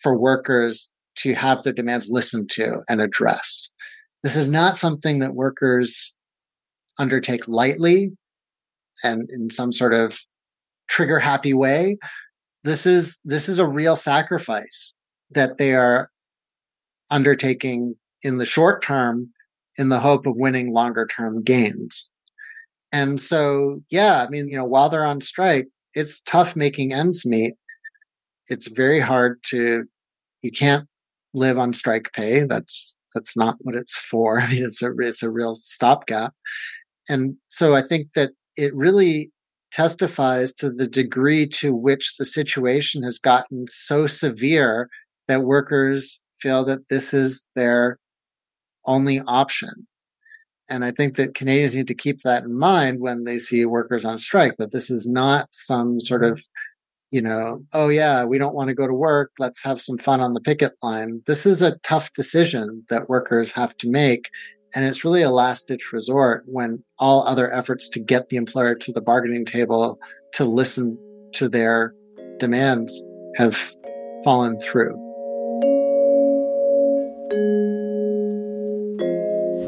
for 0.01 0.17
workers 0.17 0.91
to 1.17 1.35
have 1.35 1.63
their 1.63 1.73
demands 1.73 2.09
listened 2.09 2.51
to 2.51 2.83
and 2.89 3.01
addressed. 3.01 3.71
This 4.23 4.37
is 4.37 4.49
not 4.49 4.79
something 4.79 5.19
that 5.19 5.35
workers 5.35 6.15
undertake 6.99 7.47
lightly 7.47 8.13
and 9.03 9.29
in 9.31 9.51
some 9.51 9.73
sort 9.73 9.93
of 9.93 10.19
trigger 10.89 11.19
happy 11.19 11.53
way. 11.53 11.99
This 12.63 12.87
is, 12.87 13.21
this 13.25 13.49
is 13.49 13.59
a 13.59 13.67
real 13.67 13.97
sacrifice 13.97 14.97
that 15.31 15.59
they 15.59 15.75
are 15.75 16.09
undertaking 17.11 17.97
in 18.23 18.39
the 18.39 18.47
short 18.47 18.83
term 18.83 19.31
in 19.77 19.91
the 19.91 20.01
hope 20.01 20.27
of 20.27 20.35
winning 20.37 20.73
longer 20.73 21.07
term 21.07 21.43
gains. 21.43 22.11
And 22.95 23.21
so, 23.21 23.83
yeah, 23.91 24.25
I 24.25 24.29
mean, 24.29 24.47
you 24.47 24.57
know, 24.57 24.65
while 24.65 24.89
they're 24.89 25.05
on 25.05 25.21
strike, 25.21 25.67
it's 25.95 26.23
tough 26.23 26.55
making 26.55 26.93
ends 26.93 27.27
meet. 27.27 27.55
It's 28.47 28.69
very 28.69 29.01
hard 29.01 29.43
to, 29.47 29.83
you 30.43 30.53
can't 30.53 30.87
live 31.33 31.59
on 31.59 31.73
strike 31.73 32.13
pay. 32.13 32.45
That's, 32.45 32.97
that's 33.13 33.37
not 33.37 33.57
what 33.63 33.75
it's 33.75 33.97
for. 33.97 34.39
I 34.41 34.49
mean, 34.49 34.65
it's 34.65 34.81
a, 34.81 34.93
it's 35.01 35.25
a 35.25 35.31
real 35.31 35.57
stopgap. 35.57 36.35
And 37.09 37.37
so 37.49 37.75
I 37.75 37.83
think 37.83 38.13
that 38.15 38.31
it 38.57 38.73
really 38.77 39.33
testifies 39.73 40.53
to 40.53 40.71
the 40.71 40.87
degree 40.87 41.49
to 41.49 41.75
which 41.75 42.15
the 42.17 42.25
situation 42.25 43.03
has 43.03 43.19
gotten 43.19 43.67
so 43.67 44.07
severe 44.07 44.89
that 45.27 45.43
workers 45.43 46.23
feel 46.39 46.65
that 46.67 46.89
this 46.91 47.13
is 47.13 47.49
their 47.57 47.99
only 48.87 49.21
option. 49.27 49.89
And 50.69 50.85
I 50.85 50.91
think 50.91 51.17
that 51.17 51.35
Canadians 51.35 51.75
need 51.75 51.89
to 51.89 51.95
keep 51.95 52.23
that 52.23 52.45
in 52.45 52.59
mind 52.59 53.01
when 53.01 53.25
they 53.25 53.39
see 53.39 53.65
workers 53.65 54.05
on 54.05 54.19
strike, 54.19 54.57
that 54.57 54.73
this 54.73 54.91
is 54.91 55.07
not 55.07 55.49
some 55.53 56.01
sort 56.01 56.25
of, 56.25 56.43
you 57.11 57.21
know, 57.21 57.63
oh 57.73 57.89
yeah, 57.89 58.25
we 58.25 58.39
don't 58.39 58.55
want 58.55 58.69
to 58.69 58.75
go 58.75 58.87
to 58.87 58.95
work. 58.95 59.33
Let's 59.39 59.63
have 59.63 59.81
some 59.81 59.99
fun 59.99 60.21
on 60.21 60.33
the 60.33 60.41
picket 60.41 60.73
line. 60.83 61.23
This 61.27 61.45
is 61.45 61.61
a 61.61 61.77
tough 61.83 62.13
decision 62.13 62.85
that 62.89 63.09
workers 63.09 63.53
have 63.53 63.77
to 63.79 63.91
make. 63.91 64.31
And 64.75 64.85
it's 64.85 65.05
really 65.05 65.23
a 65.23 65.31
last 65.31 65.69
ditch 65.69 65.93
resort 65.93 66.45
when 66.47 66.83
all 66.99 67.27
other 67.27 67.53
efforts 67.53 67.89
to 67.91 68.01
get 68.01 68.29
the 68.29 68.37
employer 68.37 68.75
to 68.75 68.93
the 68.93 69.03
bargaining 69.03 69.45
table 69.45 69.99
to 70.35 70.45
listen 70.45 70.99
to 71.35 71.49
their 71.49 71.95
demands 72.39 73.01
have 73.37 73.57
fallen 74.25 74.59
through. 74.61 74.95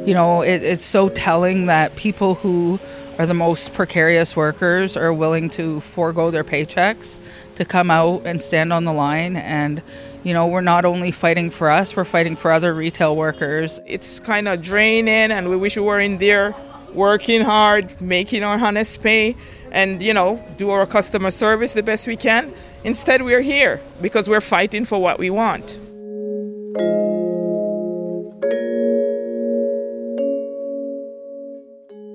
You 0.06 0.14
know, 0.14 0.42
it, 0.42 0.62
it's 0.62 0.84
so 0.84 1.08
telling 1.08 1.66
that 1.66 1.96
people 1.96 2.36
who 2.36 2.78
are 3.18 3.26
the 3.26 3.34
most 3.34 3.72
precarious 3.72 4.36
workers 4.36 4.96
are 4.96 5.12
willing 5.12 5.50
to 5.50 5.80
forego 5.80 6.30
their 6.30 6.44
paychecks 6.44 7.20
to 7.56 7.64
come 7.64 7.90
out 7.90 8.24
and 8.24 8.40
stand 8.40 8.72
on 8.72 8.84
the 8.84 8.92
line. 8.92 9.36
And 9.36 9.82
you 10.22 10.32
know 10.32 10.46
we're 10.46 10.60
not 10.60 10.84
only 10.84 11.12
fighting 11.12 11.50
for 11.50 11.70
us 11.70 11.94
we're 11.94 12.04
fighting 12.04 12.34
for 12.34 12.50
other 12.50 12.74
retail 12.74 13.14
workers. 13.16 13.78
It's 13.86 14.18
kind 14.18 14.48
of 14.48 14.60
draining 14.60 15.30
and 15.30 15.48
we 15.48 15.56
wish 15.56 15.76
we 15.76 15.82
were 15.82 16.00
in 16.00 16.18
there 16.18 16.54
working 16.92 17.42
hard 17.42 18.00
making 18.00 18.42
our 18.42 18.58
honest 18.58 19.00
pay 19.02 19.36
and 19.70 20.02
you 20.02 20.12
know 20.12 20.44
do 20.56 20.70
our 20.70 20.84
customer 20.84 21.30
service 21.30 21.74
the 21.74 21.82
best 21.82 22.08
we 22.08 22.16
can. 22.16 22.52
Instead 22.82 23.22
we're 23.22 23.40
here 23.40 23.80
because 24.02 24.28
we're 24.28 24.40
fighting 24.40 24.84
for 24.84 25.00
what 25.00 25.20
we 25.20 25.30
want 25.30 25.78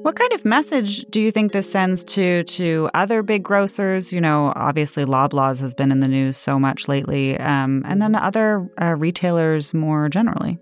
What 0.02 0.16
kind 0.16 0.34
of 0.34 0.44
message 0.44 1.06
do 1.12 1.22
you 1.22 1.30
think 1.30 1.52
this 1.52 1.72
sends 1.72 2.04
to 2.06 2.44
to 2.44 2.90
other 2.96 3.22
big 3.22 3.44
grocers? 3.44 4.12
You 4.12 4.20
know, 4.20 4.52
obviously 4.56 5.06
Loblaws 5.06 5.60
has 5.60 5.76
been 5.76 5.92
in 5.92 6.00
the 6.00 6.08
news 6.08 6.38
so 6.38 6.58
much 6.58 6.88
lately, 6.88 7.38
um, 7.38 7.84
and 7.86 8.02
then 8.02 8.16
other 8.16 8.68
uh, 8.82 8.96
retailers 8.96 9.76
more 9.76 10.10
generally. 10.10 10.58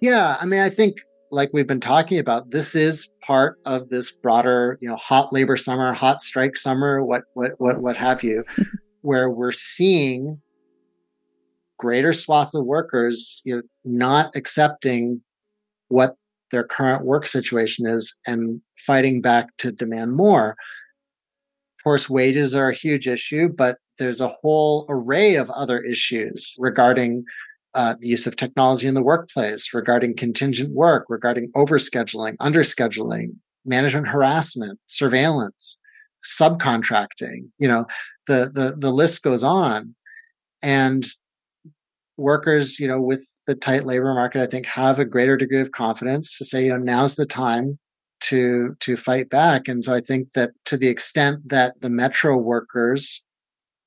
Yeah, 0.00 0.36
I 0.40 0.46
mean, 0.46 0.60
I 0.60 0.70
think 0.70 0.98
like 1.32 1.50
we've 1.52 1.66
been 1.66 1.80
talking 1.80 2.18
about, 2.18 2.50
this 2.50 2.76
is 2.76 3.12
part 3.26 3.58
of 3.64 3.88
this 3.88 4.12
broader, 4.12 4.78
you 4.80 4.88
know, 4.88 4.96
hot 4.96 5.32
labor 5.32 5.56
summer, 5.56 5.92
hot 5.92 6.20
strike 6.20 6.56
summer, 6.56 7.02
what 7.04 7.22
what 7.34 7.52
what 7.58 7.80
what 7.80 7.96
have 7.96 8.22
you, 8.22 8.44
where 9.00 9.30
we're 9.30 9.50
seeing 9.50 10.40
greater 11.76 12.12
swath 12.12 12.54
of 12.54 12.64
workers, 12.64 13.40
you 13.44 13.56
know, 13.56 13.62
not 13.84 14.36
accepting 14.36 15.22
what 15.88 16.14
their 16.52 16.62
current 16.62 17.04
work 17.04 17.26
situation 17.26 17.86
is 17.86 18.16
and 18.26 18.60
fighting 18.78 19.20
back 19.20 19.56
to 19.58 19.72
demand 19.72 20.12
more. 20.12 20.50
Of 20.50 21.82
course, 21.82 22.08
wages 22.08 22.54
are 22.54 22.68
a 22.68 22.74
huge 22.74 23.08
issue, 23.08 23.48
but 23.48 23.78
there's 23.98 24.20
a 24.20 24.34
whole 24.42 24.86
array 24.88 25.34
of 25.34 25.50
other 25.50 25.80
issues 25.80 26.54
regarding 26.58 27.24
uh, 27.74 27.96
the 27.98 28.08
use 28.08 28.26
of 28.26 28.36
technology 28.36 28.86
in 28.86 28.94
the 28.94 29.02
workplace, 29.02 29.72
regarding 29.72 30.14
contingent 30.14 30.74
work, 30.74 31.06
regarding 31.08 31.50
overscheduling, 31.56 32.36
underscheduling, 32.36 33.30
management 33.64 34.08
harassment, 34.08 34.78
surveillance, 34.86 35.78
subcontracting. 36.24 37.48
You 37.58 37.68
know, 37.68 37.86
the 38.26 38.50
the 38.52 38.76
the 38.78 38.92
list 38.92 39.22
goes 39.22 39.42
on, 39.42 39.94
and 40.62 41.04
workers, 42.22 42.78
you 42.78 42.88
know, 42.88 43.00
with 43.00 43.26
the 43.46 43.54
tight 43.54 43.84
labor 43.84 44.14
market, 44.14 44.40
I 44.40 44.46
think 44.46 44.66
have 44.66 44.98
a 44.98 45.04
greater 45.04 45.36
degree 45.36 45.60
of 45.60 45.72
confidence 45.72 46.38
to 46.38 46.44
say, 46.44 46.64
you 46.64 46.70
know, 46.70 46.78
now's 46.78 47.16
the 47.16 47.26
time 47.26 47.78
to 48.22 48.76
to 48.80 48.96
fight 48.96 49.28
back. 49.28 49.68
And 49.68 49.84
so 49.84 49.92
I 49.92 50.00
think 50.00 50.32
that 50.32 50.52
to 50.66 50.76
the 50.76 50.88
extent 50.88 51.48
that 51.48 51.80
the 51.80 51.90
metro 51.90 52.36
workers 52.36 53.26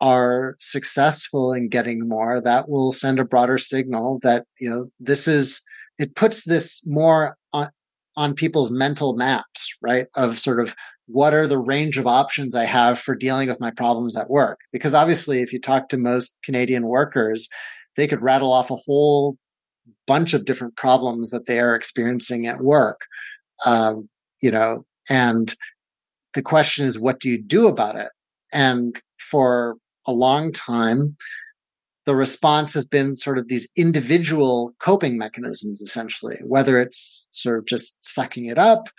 are 0.01 0.55
successful 0.59 1.53
in 1.53 1.69
getting 1.69 2.07
more, 2.07 2.41
that 2.41 2.69
will 2.69 2.91
send 2.91 3.19
a 3.19 3.25
broader 3.25 3.57
signal 3.57 4.19
that, 4.23 4.45
you 4.59 4.69
know, 4.69 4.87
this 4.99 5.27
is 5.27 5.61
it 5.97 6.15
puts 6.15 6.43
this 6.43 6.85
more 6.85 7.37
on 7.53 7.69
on 8.17 8.33
people's 8.33 8.71
mental 8.71 9.15
maps, 9.15 9.69
right? 9.81 10.07
Of 10.15 10.37
sort 10.39 10.59
of 10.59 10.75
what 11.07 11.33
are 11.33 11.47
the 11.47 11.59
range 11.59 11.97
of 11.97 12.07
options 12.07 12.55
I 12.55 12.65
have 12.65 12.99
for 12.99 13.15
dealing 13.15 13.47
with 13.47 13.59
my 13.59 13.71
problems 13.71 14.17
at 14.17 14.29
work? 14.29 14.59
Because 14.71 14.93
obviously, 14.93 15.41
if 15.41 15.53
you 15.53 15.59
talk 15.59 15.89
to 15.89 15.97
most 15.97 16.39
Canadian 16.43 16.87
workers, 16.87 17.47
they 17.97 18.07
could 18.07 18.21
rattle 18.21 18.51
off 18.51 18.71
a 18.71 18.75
whole 18.75 19.37
bunch 20.07 20.33
of 20.33 20.45
different 20.45 20.75
problems 20.75 21.29
that 21.29 21.45
they 21.45 21.59
are 21.59 21.75
experiencing 21.75 22.47
at 22.47 22.61
work. 22.61 23.01
Um, 23.65 24.09
you 24.41 24.51
know, 24.51 24.85
and 25.09 25.53
the 26.33 26.41
question 26.41 26.85
is, 26.85 26.99
what 26.99 27.19
do 27.19 27.29
you 27.29 27.41
do 27.41 27.67
about 27.67 27.95
it? 27.95 28.09
And 28.51 28.99
for 29.19 29.77
a 30.05 30.11
long 30.11 30.51
time, 30.51 31.15
the 32.05 32.15
response 32.15 32.73
has 32.73 32.85
been 32.85 33.15
sort 33.15 33.37
of 33.37 33.47
these 33.47 33.67
individual 33.75 34.75
coping 34.79 35.17
mechanisms, 35.17 35.81
essentially, 35.81 36.37
whether 36.45 36.79
it's 36.79 37.27
sort 37.31 37.57
of 37.57 37.65
just 37.65 37.97
sucking 38.03 38.45
it 38.45 38.59
up 38.59 38.89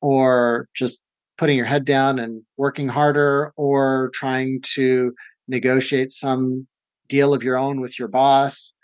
or 0.00 0.68
just 0.74 1.02
putting 1.38 1.56
your 1.56 1.66
head 1.66 1.84
down 1.84 2.18
and 2.18 2.44
working 2.56 2.88
harder 2.88 3.52
or 3.56 4.10
trying 4.14 4.60
to 4.62 5.12
negotiate 5.48 6.12
some 6.12 6.66
deal 7.12 7.34
of 7.34 7.42
your 7.42 7.58
own 7.58 7.80
with 7.82 7.98
your 7.98 8.08
boss 8.08 8.74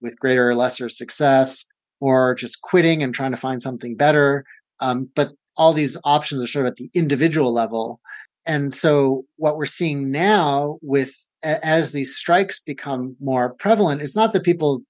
with 0.00 0.18
greater 0.18 0.48
or 0.48 0.54
lesser 0.54 0.88
success, 0.88 1.64
or 2.00 2.34
just 2.34 2.62
quitting 2.62 3.02
and 3.02 3.14
trying 3.14 3.32
to 3.32 3.36
find 3.36 3.62
something 3.62 3.96
better. 3.96 4.44
Um, 4.80 5.10
but 5.16 5.32
all 5.56 5.72
these 5.72 5.96
options 6.04 6.42
are 6.42 6.46
sort 6.46 6.66
of 6.66 6.72
at 6.72 6.76
the 6.76 6.90
individual 6.94 7.52
level. 7.52 8.00
And 8.46 8.72
so 8.72 9.24
what 9.36 9.56
we're 9.56 9.66
seeing 9.66 10.12
now 10.12 10.78
with 10.82 11.12
as 11.42 11.92
these 11.92 12.16
strikes 12.16 12.60
become 12.60 13.16
more 13.20 13.54
prevalent, 13.54 14.02
it's 14.02 14.16
not 14.16 14.32
that 14.32 14.44
people 14.44 14.82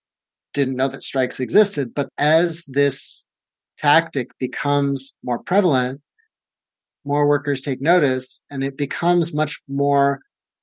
didn't 0.55 0.77
know 0.77 0.89
that 0.89 1.03
strikes 1.03 1.41
existed, 1.41 1.95
but 1.95 2.09
as 2.19 2.65
this 2.67 3.27
tactic 3.79 4.31
becomes 4.39 5.17
more 5.23 5.39
prevalent, 5.39 6.01
more 7.05 7.27
workers 7.27 7.61
take 7.61 7.81
notice 7.81 8.45
and 8.51 8.63
it 8.63 8.77
becomes 8.77 9.33
much 9.33 9.61
more 9.69 10.21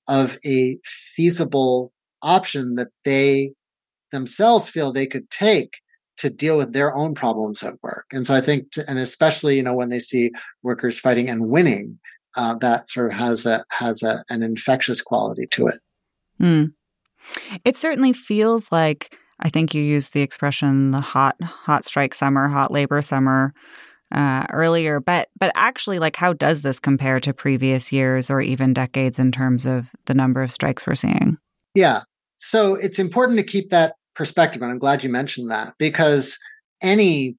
of 0.08 0.38
a 0.45 0.78
feasible 1.15 1.91
option 2.21 2.75
that 2.75 2.89
they 3.04 3.51
themselves 4.12 4.69
feel 4.69 4.91
they 4.91 5.08
could 5.08 5.30
take 5.30 5.73
to 6.17 6.30
deal 6.30 6.58
with 6.58 6.73
their 6.73 6.95
own 6.95 7.13
problems 7.13 7.62
at 7.62 7.73
work. 7.84 8.06
And 8.12 8.25
so 8.25 8.34
I 8.34 8.41
think, 8.41 8.71
to, 8.71 8.89
and 8.89 8.99
especially, 8.99 9.58
you 9.58 9.63
know, 9.63 9.73
when 9.73 9.89
they 9.89 9.99
see 9.99 10.32
workers 10.63 10.99
fighting 10.99 11.30
and 11.30 11.49
winning, 11.49 11.99
uh, 12.38 12.56
that 12.60 12.89
sort 12.89 13.12
of 13.12 13.17
has 13.17 13.45
a, 13.45 13.63
has 13.71 14.01
a, 14.04 14.23
an 14.30 14.41
infectious 14.41 15.01
quality 15.01 15.47
to 15.51 15.67
it. 15.67 15.75
Mm. 16.41 16.73
It 17.65 17.78
certainly 17.78 18.13
feels 18.13 18.71
like, 18.71 19.17
I 19.41 19.49
think 19.49 19.73
you 19.73 19.84
used 19.84 20.13
the 20.13 20.21
expression, 20.21 20.91
the 20.91 21.01
hot, 21.01 21.36
hot 21.41 21.84
strike 21.86 22.13
summer, 22.13 22.47
hot 22.47 22.71
labor 22.71 23.01
summer. 23.01 23.54
Uh, 24.13 24.45
earlier, 24.51 24.99
but 24.99 25.30
but 25.39 25.51
actually, 25.56 25.97
like, 25.97 26.15
how 26.15 26.32
does 26.32 26.62
this 26.62 26.80
compare 26.80 27.19
to 27.19 27.34
previous 27.34 27.91
years 27.91 28.30
or 28.30 28.39
even 28.39 28.71
decades 28.71 29.17
in 29.17 29.32
terms 29.32 29.65
of 29.65 29.88
the 30.06 30.13
number 30.13 30.43
of 30.43 30.51
strikes 30.51 30.86
we're 30.86 30.93
seeing? 30.93 31.38
Yeah, 31.75 32.01
so 32.38 32.75
it's 32.75 32.99
important 32.99 33.38
to 33.38 33.43
keep 33.43 33.69
that 33.69 33.95
perspective. 34.15 34.61
And 34.61 34.71
I'm 34.71 34.79
glad 34.79 35.03
you 35.03 35.09
mentioned 35.09 35.51
that 35.51 35.73
because 35.77 36.38
any 36.81 37.38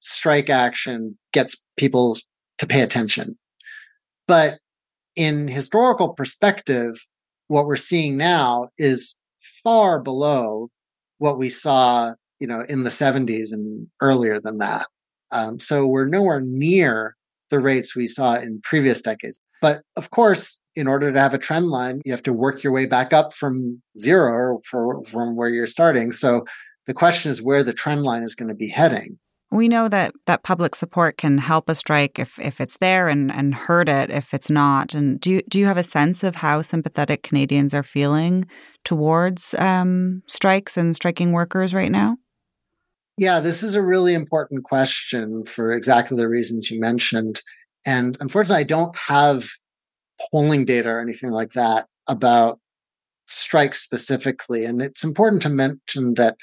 strike 0.00 0.50
action 0.50 1.18
gets 1.32 1.64
people 1.76 2.18
to 2.58 2.66
pay 2.66 2.82
attention. 2.82 3.36
But 4.26 4.58
in 5.16 5.48
historical 5.48 6.10
perspective, 6.10 6.94
what 7.48 7.66
we're 7.66 7.76
seeing 7.76 8.16
now 8.16 8.68
is 8.78 9.16
far 9.64 10.00
below 10.00 10.68
what 11.18 11.38
we 11.38 11.48
saw, 11.48 12.12
you 12.38 12.46
know, 12.46 12.64
in 12.68 12.84
the 12.84 12.90
70s 12.90 13.52
and 13.52 13.88
earlier 14.02 14.38
than 14.40 14.58
that. 14.58 14.86
Um, 15.30 15.58
so 15.58 15.86
we're 15.86 16.06
nowhere 16.06 16.40
near 16.42 17.16
the 17.50 17.58
rates 17.58 17.96
we 17.96 18.06
saw 18.06 18.34
in 18.34 18.60
previous 18.62 19.00
decades. 19.00 19.40
But 19.60 19.82
of 19.96 20.10
course, 20.10 20.62
in 20.74 20.86
order 20.86 21.12
to 21.12 21.20
have 21.20 21.34
a 21.34 21.38
trend 21.38 21.66
line, 21.66 22.00
you 22.04 22.12
have 22.12 22.22
to 22.24 22.32
work 22.32 22.62
your 22.62 22.72
way 22.72 22.86
back 22.86 23.12
up 23.12 23.32
from 23.32 23.82
zero 23.98 24.32
or 24.32 24.60
for, 24.64 25.04
from 25.04 25.36
where 25.36 25.48
you're 25.48 25.66
starting. 25.66 26.12
So 26.12 26.44
the 26.86 26.94
question 26.94 27.30
is 27.30 27.42
where 27.42 27.64
the 27.64 27.72
trend 27.72 28.02
line 28.02 28.22
is 28.22 28.34
going 28.34 28.48
to 28.48 28.54
be 28.54 28.68
heading. 28.68 29.18
We 29.50 29.68
know 29.68 29.88
that 29.88 30.12
that 30.26 30.42
public 30.42 30.74
support 30.74 31.16
can 31.16 31.38
help 31.38 31.70
a 31.70 31.74
strike 31.74 32.18
if, 32.18 32.38
if 32.38 32.60
it's 32.60 32.76
there 32.78 33.08
and, 33.08 33.32
and 33.32 33.54
hurt 33.54 33.88
it 33.88 34.10
if 34.10 34.34
it's 34.34 34.50
not. 34.50 34.94
And 34.94 35.18
do 35.18 35.32
you, 35.32 35.42
do 35.48 35.58
you 35.58 35.66
have 35.66 35.78
a 35.78 35.82
sense 35.82 36.22
of 36.22 36.36
how 36.36 36.60
sympathetic 36.60 37.22
Canadians 37.22 37.74
are 37.74 37.82
feeling 37.82 38.44
towards 38.84 39.54
um, 39.54 40.22
strikes 40.26 40.76
and 40.76 40.94
striking 40.94 41.32
workers 41.32 41.72
right 41.72 41.90
now? 41.90 42.16
Yeah, 43.16 43.40
this 43.40 43.62
is 43.62 43.74
a 43.74 43.82
really 43.82 44.14
important 44.14 44.64
question 44.64 45.44
for 45.44 45.72
exactly 45.72 46.16
the 46.16 46.28
reasons 46.28 46.70
you 46.70 46.78
mentioned. 46.78 47.42
And 47.86 48.16
unfortunately, 48.20 48.60
I 48.60 48.66
don't 48.66 48.96
have 48.96 49.48
polling 50.30 50.64
data 50.64 50.90
or 50.90 51.00
anything 51.00 51.30
like 51.30 51.50
that 51.52 51.86
about 52.06 52.58
strikes 53.26 53.82
specifically. 53.82 54.64
And 54.64 54.82
it's 54.82 55.04
important 55.04 55.42
to 55.42 55.48
mention 55.48 56.14
that 56.14 56.36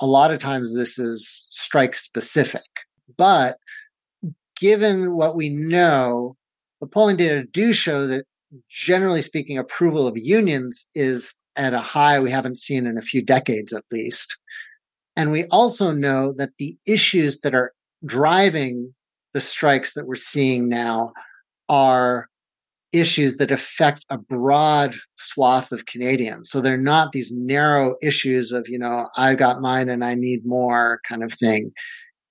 a 0.00 0.06
lot 0.06 0.30
of 0.30 0.38
times 0.38 0.74
this 0.74 0.98
is 0.98 1.46
strike 1.50 1.94
specific. 1.94 2.62
But 3.16 3.56
given 4.58 5.14
what 5.14 5.36
we 5.36 5.48
know, 5.48 6.36
the 6.80 6.86
polling 6.86 7.16
data 7.16 7.44
do 7.44 7.72
show 7.72 8.06
that 8.06 8.24
generally 8.68 9.22
speaking, 9.22 9.58
approval 9.58 10.06
of 10.06 10.16
unions 10.16 10.88
is 10.94 11.34
at 11.56 11.74
a 11.74 11.80
high 11.80 12.20
we 12.20 12.30
haven't 12.30 12.58
seen 12.58 12.86
in 12.86 12.98
a 12.98 13.02
few 13.02 13.22
decades 13.22 13.72
at 13.72 13.84
least. 13.90 14.38
And 15.16 15.32
we 15.32 15.44
also 15.46 15.90
know 15.90 16.34
that 16.36 16.50
the 16.58 16.76
issues 16.86 17.40
that 17.40 17.54
are 17.54 17.72
driving 18.04 18.94
the 19.36 19.40
strikes 19.42 19.92
that 19.92 20.06
we're 20.06 20.14
seeing 20.14 20.66
now 20.66 21.12
are 21.68 22.26
issues 22.94 23.36
that 23.36 23.50
affect 23.50 24.02
a 24.08 24.16
broad 24.16 24.94
swath 25.18 25.72
of 25.72 25.84
Canadians. 25.84 26.48
So 26.48 26.62
they're 26.62 26.78
not 26.78 27.12
these 27.12 27.30
narrow 27.30 27.96
issues 28.00 28.50
of, 28.50 28.66
you 28.66 28.78
know, 28.78 29.10
I've 29.18 29.36
got 29.36 29.60
mine 29.60 29.90
and 29.90 30.02
I 30.02 30.14
need 30.14 30.46
more 30.46 31.00
kind 31.06 31.22
of 31.22 31.34
thing. 31.34 31.70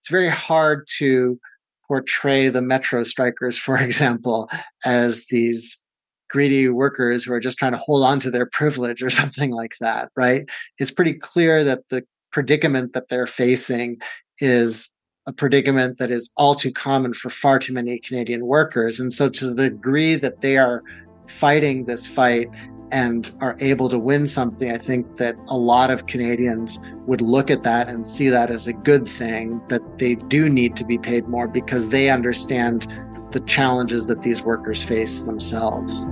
It's 0.02 0.10
very 0.10 0.30
hard 0.30 0.88
to 0.98 1.40
portray 1.88 2.50
the 2.50 2.64
metro 2.64 3.04
strikers, 3.04 3.56
for 3.56 3.78
example, 3.90 4.50
as 4.84 5.28
these 5.30 5.86
greedy 6.32 6.70
workers 6.70 7.24
who 7.24 7.34
are 7.34 7.40
just 7.40 7.60
trying 7.60 7.74
to 7.74 7.78
hold 7.78 8.04
on 8.04 8.20
to 8.22 8.32
their 8.32 8.48
privilege 8.48 9.04
or 9.04 9.10
something 9.12 9.52
like 9.52 9.76
that, 9.80 10.10
right? 10.16 10.46
It's 10.80 10.90
pretty 10.90 11.14
clear 11.14 11.64
that 11.66 11.82
the 11.92 12.04
predicament 12.32 12.94
that 12.94 13.10
they're 13.10 13.28
facing 13.28 13.98
is 14.40 14.90
a 15.28 15.34
predicament 15.34 15.98
that 15.98 16.12
is 16.12 16.30
all 16.38 16.56
too 16.56 16.72
common 16.72 17.14
for 17.14 17.30
far 17.30 17.60
too 17.60 17.74
many 17.74 17.98
Canadian 18.00 18.46
workers. 18.46 19.00
And 19.00 19.14
so, 19.14 19.30
to 19.30 19.54
the 19.54 19.70
degree 19.70 20.16
that 20.16 20.42
they 20.42 20.58
are 20.58 20.84
fighting 21.28 21.86
this 21.86 22.06
fight 22.06 22.50
and 22.92 23.32
are 23.42 23.58
able 23.60 23.90
to 23.90 23.98
win 23.98 24.28
something, 24.28 24.72
I 24.72 24.78
think 24.78 25.08
that 25.18 25.36
a 25.48 25.58
lot 25.58 25.90
of 25.90 26.06
Canadians 26.06 26.80
would 27.08 27.22
look 27.22 27.50
at 27.50 27.64
that 27.64 27.90
and 27.90 28.06
see 28.06 28.30
that 28.30 28.52
as 28.52 28.68
a 28.68 28.74
good 28.74 29.08
thing, 29.08 29.62
that 29.70 29.82
they 29.98 30.16
do 30.16 30.48
need 30.50 30.76
to 30.76 30.86
be 30.86 30.98
paid 30.98 31.28
more 31.28 31.48
because 31.48 31.90
they 31.90 32.10
understand 32.10 32.88
the 33.32 33.40
challenges 33.42 34.08
that 34.08 34.22
these 34.22 34.44
workers 34.44 34.84
face 34.84 35.24
themselves. 35.24 36.06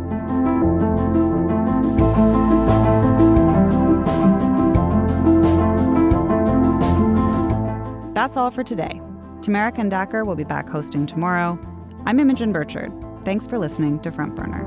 That's 8.24 8.38
all 8.38 8.52
for 8.52 8.64
today. 8.64 9.02
Tamara 9.42 9.74
Khandaker 9.74 10.26
will 10.26 10.38
be 10.38 10.46
back 10.46 10.70
hosting 10.70 11.06
tomorrow. 11.06 11.60
I'm 12.06 12.22
Imogen 12.22 12.54
Burchard. 12.54 12.90
Thanks 13.26 13.46
for 13.46 13.58
listening 13.58 14.00
to 14.00 14.12
Front 14.14 14.34
Burner. 14.34 14.64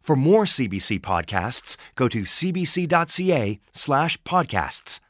For 0.00 0.14
more 0.14 0.44
CBC 0.44 1.00
podcasts, 1.00 1.76
go 1.96 2.06
to 2.06 2.22
cbc.ca 2.22 3.58
slash 3.72 4.22
podcasts. 4.22 5.00